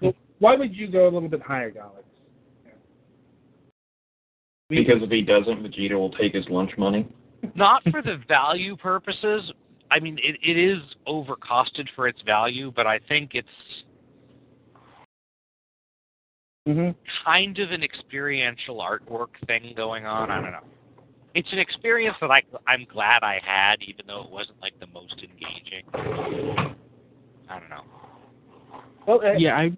Well, 0.01 0.15
why 0.39 0.55
would 0.55 0.75
you 0.75 0.89
go 0.89 1.05
a 1.05 1.11
little 1.11 1.29
bit 1.29 1.43
higher, 1.43 1.73
Alex? 1.79 2.05
Because 4.77 5.03
if 5.03 5.11
he 5.11 5.23
doesn't, 5.23 5.63
Vegeta 5.63 5.93
will 5.93 6.13
take 6.13 6.35
his 6.35 6.47
lunch 6.49 6.71
money. 6.79 7.07
Not 7.55 7.83
for 7.91 8.03
the 8.03 8.23
value 8.27 8.77
purposes. 8.77 9.53
I 9.91 10.01
mean, 10.01 10.19
it, 10.23 10.37
it 10.43 10.59
is 10.59 10.79
overcosted 11.07 11.89
for 11.95 12.09
its 12.09 12.21
value, 12.23 12.73
but 12.75 12.87
I 12.87 12.99
think 13.09 13.33
it's 13.35 13.49
mm-hmm. 16.67 16.91
kind 17.27 17.59
of 17.59 17.71
an 17.71 17.83
experiential 17.83 18.79
artwork 18.79 19.29
thing 19.47 19.75
going 19.77 20.07
on. 20.07 20.31
I 20.31 20.41
don't 20.41 20.53
know. 20.53 20.65
It's 21.35 21.49
an 21.53 21.59
experience 21.59 22.17
that 22.21 22.31
I 22.31 22.43
I'm 22.67 22.87
glad 22.91 23.23
I 23.23 23.41
had, 23.45 23.77
even 23.83 24.07
though 24.07 24.23
it 24.23 24.31
wasn't 24.31 24.61
like 24.61 24.79
the 24.81 24.87
most 24.87 25.15
engaging. 25.15 25.85
I 27.49 27.59
don't 27.59 27.71
know. 27.71 27.85
Well, 29.07 29.21
uh, 29.25 29.33
yeah, 29.33 29.57
I 29.57 29.71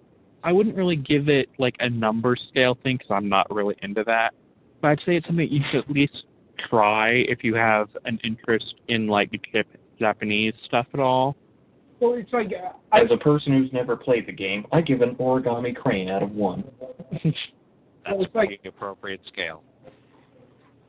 I 0.43 0.51
wouldn't 0.51 0.75
really 0.75 0.97
give 0.97 1.27
it 1.29 1.49
like 1.57 1.75
a 1.79 1.89
number 1.89 2.35
scale 2.49 2.77
thing 2.83 2.97
because 2.97 3.11
I'm 3.11 3.29
not 3.29 3.53
really 3.53 3.75
into 3.81 4.03
that. 4.05 4.33
But 4.81 4.87
I'd 4.89 4.99
say 5.05 5.17
it's 5.17 5.27
something 5.27 5.47
you 5.49 5.61
should 5.71 5.83
at 5.83 5.89
least 5.89 6.23
try 6.69 7.09
if 7.09 7.43
you 7.43 7.55
have 7.55 7.89
an 8.05 8.19
interest 8.23 8.75
in 8.87 9.07
like 9.07 9.31
Japanese 9.99 10.53
stuff 10.65 10.87
at 10.93 10.99
all. 10.99 11.35
Well, 11.99 12.13
it's 12.13 12.31
like 12.33 12.47
uh, 12.47 12.73
as 12.95 13.09
a 13.11 13.17
person 13.17 13.53
who's 13.53 13.71
never 13.71 13.95
played 13.95 14.27
the 14.27 14.33
game, 14.33 14.65
I 14.71 14.81
give 14.81 15.01
an 15.01 15.15
origami 15.15 15.75
crane 15.75 16.09
out 16.09 16.23
of 16.23 16.31
one. 16.31 16.63
That's 17.11 17.23
well, 18.11 18.27
like 18.33 18.59
the 18.63 18.69
appropriate 18.69 19.21
scale. 19.31 19.63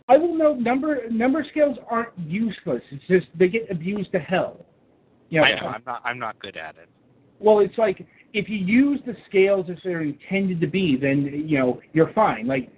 I 0.08 0.16
will 0.16 0.34
know 0.36 0.54
number 0.54 1.08
number 1.10 1.44
scales 1.50 1.78
aren't 1.90 2.16
useless. 2.18 2.82
It's 2.90 3.04
just 3.08 3.26
they 3.38 3.48
get 3.48 3.70
abused 3.70 4.12
to 4.12 4.18
hell. 4.18 4.64
You 5.30 5.40
know, 5.40 5.46
I 5.46 5.60
know. 5.60 5.66
I'm 5.68 5.82
not. 5.86 6.02
I'm 6.04 6.18
not 6.18 6.38
good 6.40 6.56
at 6.56 6.76
it. 6.76 6.88
Well, 7.38 7.60
it's 7.60 7.78
like 7.78 8.06
if 8.32 8.48
you 8.48 8.56
use 8.56 9.00
the 9.06 9.16
scales 9.28 9.66
as 9.70 9.78
they're 9.84 10.02
intended 10.02 10.60
to 10.60 10.66
be, 10.66 10.96
then 11.00 11.44
you 11.46 11.58
know 11.58 11.80
you're 11.92 12.12
fine. 12.12 12.46
Like 12.46 12.70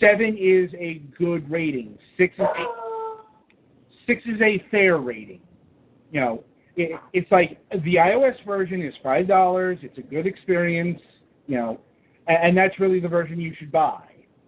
Seven 0.00 0.36
is 0.38 0.70
a 0.78 1.02
good 1.16 1.50
rating. 1.50 1.98
Six 2.16 2.34
is 2.34 2.40
a, 2.40 2.66
six 4.06 4.22
is 4.26 4.40
a 4.40 4.62
fair 4.70 4.98
rating. 4.98 5.40
You 6.12 6.20
know, 6.20 6.44
it, 6.76 6.98
it's 7.12 7.30
like 7.30 7.58
the 7.70 7.96
iOS 7.96 8.44
version 8.46 8.82
is 8.82 8.94
five 9.02 9.26
dollars. 9.26 9.78
It's 9.82 9.98
a 9.98 10.02
good 10.02 10.26
experience. 10.26 11.00
You 11.46 11.56
know, 11.56 11.80
and, 12.26 12.38
and 12.48 12.56
that's 12.56 12.78
really 12.78 13.00
the 13.00 13.08
version 13.08 13.40
you 13.40 13.54
should 13.58 13.72
buy. 13.72 14.02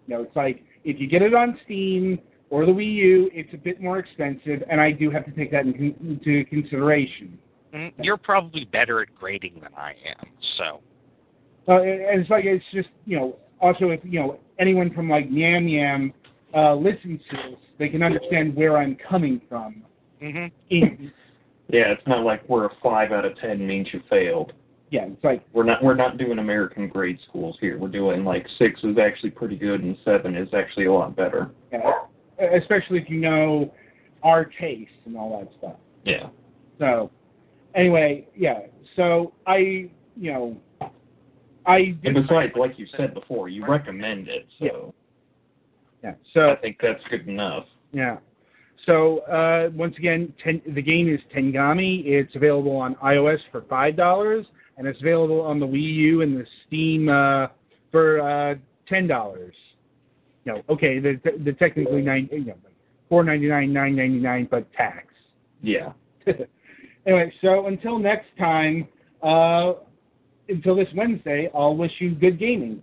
You 0.06 0.16
know, 0.16 0.22
it's 0.22 0.37
like 0.37 0.64
if 0.85 1.00
you 1.00 1.06
get 1.06 1.22
it 1.22 1.35
on 1.35 1.59
Steam 1.64 2.18
or 2.50 2.66
the 2.66 2.72
Wii 2.72 2.94
U, 2.94 3.30
it's 3.33 3.52
a 3.54 3.56
bit 3.56 3.80
more 3.80 3.98
expensive, 3.98 4.62
and 4.68 4.80
I 4.80 4.90
do 4.90 5.11
have 5.11 5.24
to 5.24 5.30
take 5.33 5.50
that 5.52 5.64
into 5.64 6.44
consideration. 6.46 7.38
Mm-hmm. 7.74 8.02
You're 8.02 8.16
probably 8.16 8.64
better 8.64 9.00
at 9.00 9.14
grading 9.14 9.61
than 9.62 9.72
I 9.76 9.90
am, 9.90 10.26
so. 10.59 10.80
Uh, 11.68 11.83
and 11.83 12.20
it's 12.20 12.30
like 12.30 12.44
it's 12.44 12.64
just 12.72 12.88
you 13.04 13.16
know 13.16 13.37
also 13.61 13.90
if 13.90 14.00
you 14.02 14.18
know 14.18 14.40
anyone 14.61 14.92
from 14.94 15.09
like 15.09 15.31
Nyamyam 15.31 16.12
uh, 16.55 16.75
listens 16.75 17.20
to 17.31 17.37
this, 17.37 17.59
they 17.79 17.88
can 17.88 18.03
understand 18.03 18.55
where 18.55 18.77
I'm 18.77 18.96
coming 18.96 19.40
from. 19.49 19.83
Mm-hmm. 20.23 21.07
Yeah, 21.68 21.92
it's 21.92 22.07
not 22.07 22.25
like 22.25 22.46
we're 22.49 22.66
a 22.66 22.70
five 22.83 23.12
out 23.12 23.25
of 23.25 23.38
ten 23.38 23.66
means 23.66 23.88
you 23.92 24.03
failed. 24.11 24.53
Yeah, 24.90 25.05
it's 25.07 25.23
like 25.23 25.44
we're 25.53 25.64
not 25.64 25.83
we're 25.83 25.94
not 25.94 26.18
doing 26.18 26.40
American 26.40 26.88
grade 26.88 27.18
schools 27.29 27.57
here. 27.61 27.79
We're 27.79 27.88
doing 27.88 28.25
like 28.25 28.46
six 28.59 28.81
is 28.83 28.99
actually 28.99 29.31
pretty 29.31 29.57
good 29.57 29.83
and 29.83 29.96
seven 30.05 30.37
is 30.37 30.49
actually 30.53 30.87
a 30.87 30.92
lot 30.92 31.14
better. 31.14 31.51
Yeah, 31.73 31.92
especially 32.57 32.99
if 32.99 33.09
you 33.09 33.20
know 33.20 33.73
our 34.23 34.44
taste 34.44 34.90
and 35.07 35.16
all 35.16 35.38
that 35.38 35.49
stuff. 35.59 35.77
Yeah. 36.05 36.29
So, 36.79 37.11
anyway, 37.75 38.27
yeah. 38.37 38.61
So 38.96 39.33
I, 39.46 39.90
you 40.16 40.33
know, 40.33 40.57
I 41.70 41.96
And 42.04 42.14
besides, 42.14 42.52
like 42.56 42.78
you 42.78 42.87
said 42.96 43.14
before, 43.14 43.48
you 43.48 43.66
recommend 43.66 44.28
it, 44.28 44.46
so 44.59 44.94
yeah. 46.02 46.14
So 46.35 46.50
I 46.50 46.56
think 46.56 46.78
that's 46.80 47.02
good 47.11 47.28
enough. 47.28 47.66
Yeah. 47.92 48.18
So 48.87 49.18
uh, 49.20 49.70
once 49.74 49.96
again, 49.98 50.33
ten, 50.42 50.62
the 50.74 50.83
game 50.83 51.12
is 51.12 51.20
Tengami. 51.35 52.02
It's 52.06 52.35
available 52.35 52.76
on 52.76 52.94
iOS 52.96 53.38
for 53.52 53.62
five 53.62 53.96
dollars, 53.96 54.46
and 54.78 54.87
it's 54.87 55.00
available 55.00 55.40
on 55.40 55.61
the 55.61 55.66
Wii 55.66 55.94
U 55.94 56.22
and 56.22 56.37
the 56.37 56.46
Steam 56.66 57.09
uh, 57.09 57.48
for 57.90 58.20
uh, 58.20 58.54
ten 58.88 59.06
dollars. 59.06 59.54
No, 60.46 60.62
okay, 60.70 60.98
the 60.98 61.20
the 61.44 61.52
technically 61.52 62.00
nine, 62.00 62.28
you 62.33 62.46
know, 62.46 62.54
four 63.09 63.22
ninety 63.22 63.48
nine, 63.48 63.72
nine 63.72 63.94
ninety 63.94 64.18
nine, 64.18 64.48
but 64.50 64.72
tax. 64.72 65.06
Yeah. 65.62 65.92
anyway, 67.06 67.33
so 67.42 67.66
until 67.66 67.98
next 67.98 68.28
time, 68.38 68.88
uh, 69.22 69.74
until 70.50 70.76
this 70.76 70.88
Wednesday, 70.94 71.48
I'll 71.54 71.76
wish 71.76 71.92
you 71.98 72.14
good 72.14 72.38
gaming. 72.38 72.82